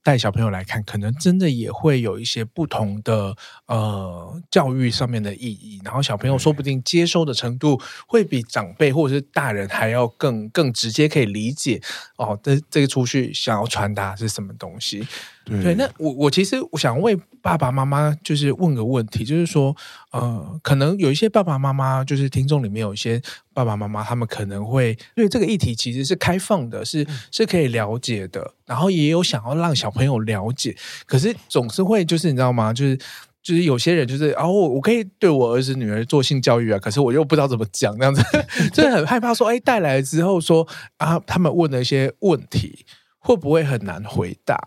[0.02, 3.36] 带小朋友来看，可能真的也会有一些不同的
[3.68, 11.82] 呃教育上面的意义，然后小朋友说不定接收的程度会比长辈或者是大人还要更更直接可以理解
[12.16, 15.06] 哦，这这个出去想要传达是什么东西。
[15.46, 19.76] 对，对，那我我其实我想为爸爸妈妈就是问个问题，就是说，
[20.12, 23.22] 呃，可能有一些爸爸妈妈，就是听众里面有一些
[23.54, 30.76] 爸爸妈妈，他们可能会对这个议题其实是开放的，是是可以了解的，然后也有想要让小朋友了解，
[31.06, 32.74] 可是总是会就是你知道吗？
[32.74, 32.98] 就是
[33.42, 38.22] 就是有些人就是哦，我可以对我儿子女儿做性教育啊，可是我又不知道怎么讲，这样子，
[38.74, 40.68] 真的很害怕说，哎，带来之后说
[40.98, 42.86] 啊，他们问的一些问题
[43.18, 44.60] 会不会很难回答？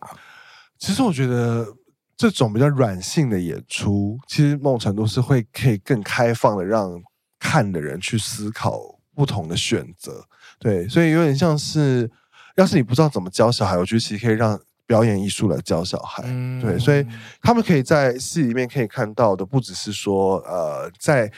[0.82, 1.64] 其实我觉得
[2.16, 7.00] 这种比较软性的演出，其实某种程度是会可以更开放的，让
[7.38, 8.80] 看的人去思考
[9.14, 10.26] 不同的选择。
[10.58, 12.10] 对，所以有点像是，
[12.56, 16.24] 要是你不知道怎么教小孩，我觉得其实可以让表演艺术来教小孩。
[16.60, 17.06] 对，所以
[17.40, 21.30] 他们可以在戏里面可以看到的，不只是说，呃，在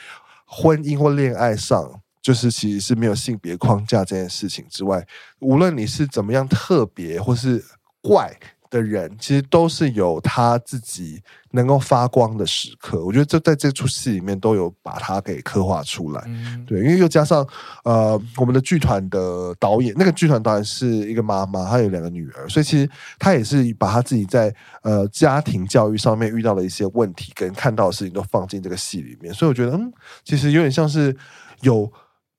[0.46, 5.06] 婚姻或恋爱上，就是其实是没有性别框架这件事情之外，
[5.40, 7.62] 无论你是怎么样特别或是
[8.00, 8.34] 怪。
[8.74, 11.22] 的人其实都是有他自己
[11.52, 16.20] 能够发光的时刻，我觉得这在这出戏里面都有把它给刻画出来。
[16.26, 17.46] 嗯、对，因为又加上
[17.84, 24.52] 呃，我们的剧团的导演，那个剧团导演是一个妈妈，她有两个女儿，所以其实她也是把她自己在
[24.82, 29.92] 呃家庭教育上面遇到的一些问题跟看到的事情都放进这个戏里面，所以我觉得嗯，
[30.24, 31.16] 其实有点像是
[31.60, 31.90] 有。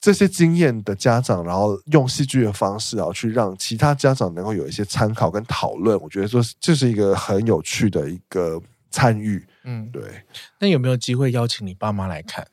[0.05, 9.43] 这些经验的家长，然后用戏剧的方式，然后去让其他家长能够有一些参考跟讨论，我觉得说这是一个很有趣的一个参与。
[9.63, 10.03] 嗯，对。
[10.59, 12.45] 那有没有机会邀请你爸妈来看？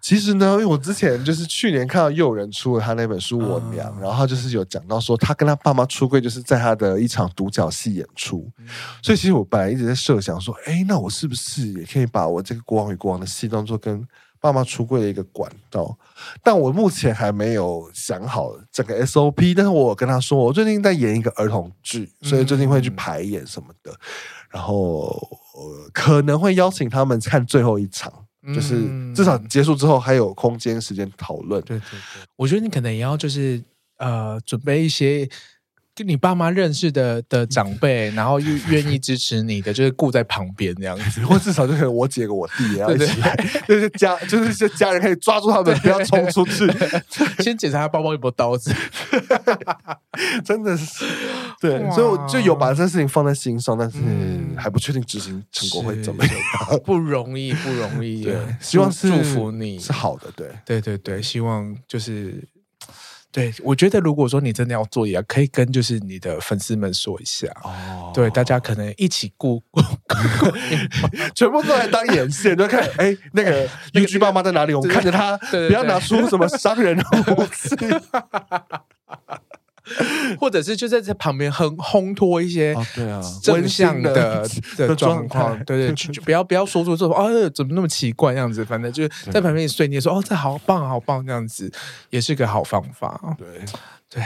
[0.00, 8.50] 其实呢，因为我之前就是去年看到又仁出了他那本书《我娘》，嗯，然后他就是有讲到说他跟他爸妈出柜，就是在他的一场独角戏演出。
[8.56, 8.66] 嗯，
[9.02, 14.02] 所以其实我本来一直在设想说，哎，那我是不是也可以把我这个《国王与国王》的戏当做跟
[14.42, 15.96] 爸妈出柜的一个管道，
[16.42, 19.54] 但我目前还没有想好整个 SOP。
[19.54, 23.92] 但是我跟他说，我最近在演一个儿童剧，所以最近会去排演什么的。
[23.92, 23.96] 嗯、
[24.50, 25.06] 然后、
[25.54, 28.12] 呃、可能会邀请他们看最后一场，
[28.42, 31.62] 嗯、就是至少结束之后还有空间时间讨论。
[31.62, 32.00] 对对对，
[32.34, 33.62] 我觉得你可能也要就是
[33.98, 35.28] 呃准备一些
[35.94, 43.36] 跟你爸妈认识的的长辈， 然后又愿意支持你的，就是顾在旁边这样子， 或至少就可能我姐跟我弟也要一起来，
[43.68, 46.66] 就是家就是这家人可以抓住他们，不要冲出去，
[47.42, 48.74] 先检查他包包有没有刀子，
[50.44, 51.04] 真的是。
[51.60, 53.98] 对，所以我就有把这件事情放在心上，但是
[54.56, 56.34] 还不确定执行成果会怎么样，
[56.84, 59.78] 不容易，不容易，对，希望祝福你。
[59.78, 62.42] 是好的，对，对对对，希望就是。
[63.32, 68.12] 对，我觉得如果说你真的要做，也可以跟就是你的粉丝们说一下哦。
[68.14, 69.58] 对，大家可能一起过，
[71.34, 74.74] 全部都来当眼线，就看哎，那个邻居爸妈在哪里？
[74.74, 77.04] 我们看着他，不要拿出什么伤人的
[77.34, 77.74] 武器。
[80.38, 91.70] 或者是就在这旁边烘烘托一些对啊正向的的 状况，对对，就不要不要说出这种哦，怎么那么奇怪这样子，反正就是在旁边碎念说哦，这好棒好棒这样子，
[92.10, 93.36] 也是个好方法。
[93.36, 93.46] 对
[94.08, 94.22] 对，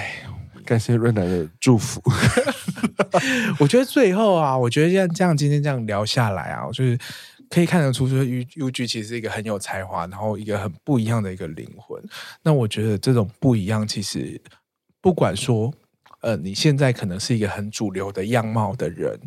[0.64, 2.02] 感谢润男的祝福。
[3.58, 6.98] 我觉得最后啊，我觉得像这样今天这样聊下来啊，就是
[7.48, 12.02] 可以看得出，说 UG 其实是一个很有才华，然后一个很不一样的一个灵魂。
[12.42, 14.40] 那我觉得这种不一样，其实。
[15.00, 15.72] 不管说，
[16.22, 19.20] 呃，你现在可能是一个很主流的样貌的人，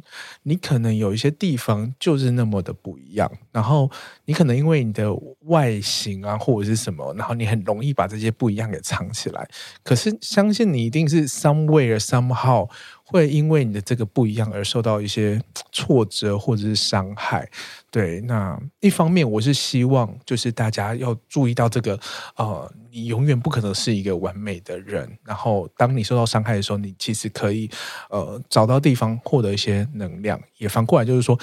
[0.44, 3.90] 你可能有一些地方就是那么的不一样，然后
[4.26, 5.14] 你可能因为你的
[5.46, 9.48] 外形啊或者是什么，然后你很容易把这些不一样给藏起来。
[9.84, 12.70] 可是相信你一定是 somewhere somehow。
[13.10, 15.42] 会因为你的这个不一样而受到一些
[15.72, 17.50] 挫折或者是伤害，
[17.90, 18.22] 对。
[18.22, 22.00] 那一方面，我是希望就是大家要注意到这个，
[22.36, 25.10] 呃，你永远不可能是一个完美的人。
[25.24, 27.68] 然后，当你受到伤害的时候，你其实可以
[28.12, 30.40] 呃找到地方获得一些能量。
[30.58, 31.38] 也反过来就是说，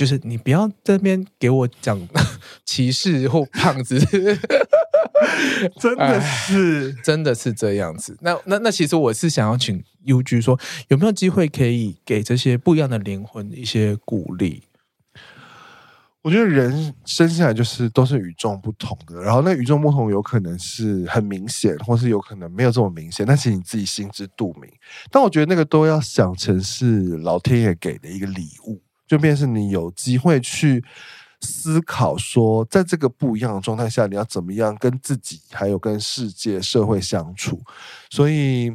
[0.00, 2.08] 就是你不要在那边给我讲
[2.64, 4.00] 歧视或胖子。
[5.78, 8.16] 真的是，真的是这样子。
[8.22, 14.62] 那那那，其实我是想要请 UG 说，有没有机会可以给这些不一样的灵魂一些鼓励？
[16.22, 24.70] 我觉得人生下来就是都是与众不同的，然后那与众不同有可能是很明显，或是有可能没有这么明显，但是你自己心知肚明。
[25.10, 28.80] 但我觉得那个都要想成是老天爷给的一个礼物，
[29.10, 30.84] 就变成是你有机会去。
[31.42, 37.58] 思考说，在这个不一样的状态下，你要怎么样跟自己还有跟世界社会相处？
[38.10, 38.70] 所以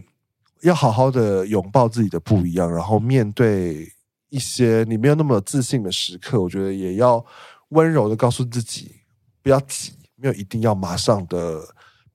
[0.63, 3.87] 要好好的拥抱自己的不一样，然后面对
[4.29, 7.23] 一些你没有那么自信的时刻，我觉得也要
[7.69, 8.95] 温柔的告诉自己，
[9.43, 11.61] 不要急，没有一定要马上的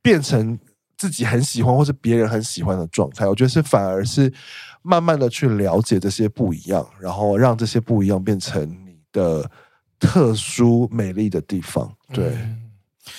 [0.03, 0.59] 变成
[1.01, 3.27] 自己很喜欢或是别人很喜欢的状态。
[3.27, 4.33] 我觉得是反而是
[4.83, 9.51] 慢慢的去了解这些不一样，然后让这些不一样变成你的。
[10.03, 12.71] 特殊美丽的地方，对，嗯、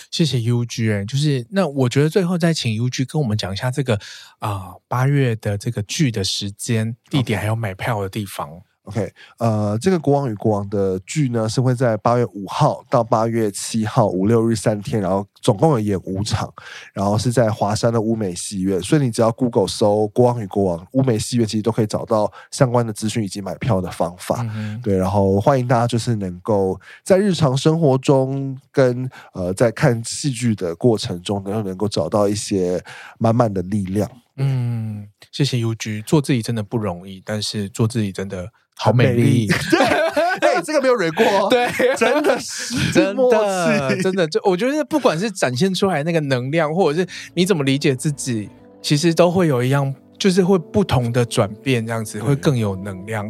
[0.10, 4.00] 谢谢 UG 哎，就是那我觉得最后再请 UG 跟我们讲一下这个
[4.40, 8.64] 啊八、呃、月的这个剧的时间、地点还有买票的地方。
[8.92, 16.54] OK，呃，这个《国王与国王》的剧呢是会在八月五号到八月七号五六日三天，然后总共有演五场，
[16.94, 24.46] 然后是在华山的乌美戏院，所以你只要 Google 搜《国王与国王》乌美戏院，其实都可以找到相关的资讯以及买票的方法。
[24.54, 32.84] 嗯、对，然后欢迎大家就是能够在日常生活中跟呃在看戏剧的过程中，能够能够找到一些
[33.18, 34.10] 满满的力量。
[34.42, 38.50] 嗯，谢谢 UG，做自己真的不容易，但是做自己真的。
[38.74, 39.46] 好美丽，
[40.42, 48.50] 对，这个没有蕊过， 对，真的是真的，真的，就我觉得，不管是展现出来那个能量，或者是你怎么理解自己，
[48.82, 53.30] 其实都会有一样，就是会不同的转变，这样子会更有能量。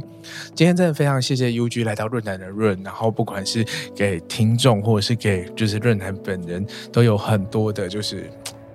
[0.55, 8.32] 今天真的非常谢谢 UG 来到润男的润，然后不管是给听众，或者是给就是润男本人，都有很多的，就是。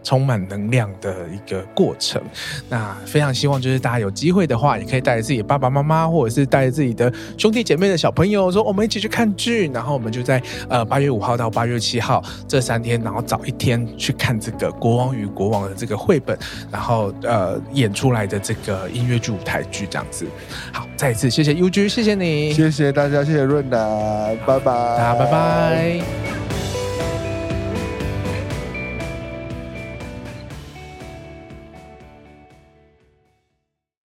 [0.06, 2.22] 充满能量的一个过程，
[2.68, 16.38] 那非常希望就是大家有机会的话，也可以带着自己爸爸妈妈，或者是带着自己的兄弟姐妹的小朋友，说我们一起去看剧，然后我们就在呃八月五号到八月七号这三天，然后早一天去看这个《国王与国王》的这个绘本，
[16.70, 20.24] 然后呃演出来的这个音乐剧舞台剧这样子。
[20.72, 23.76] 好，再一次谢谢 UG，谢谢你，谢谢大家，谢谢润达，
[24.46, 26.45] 拜拜，大家拜拜。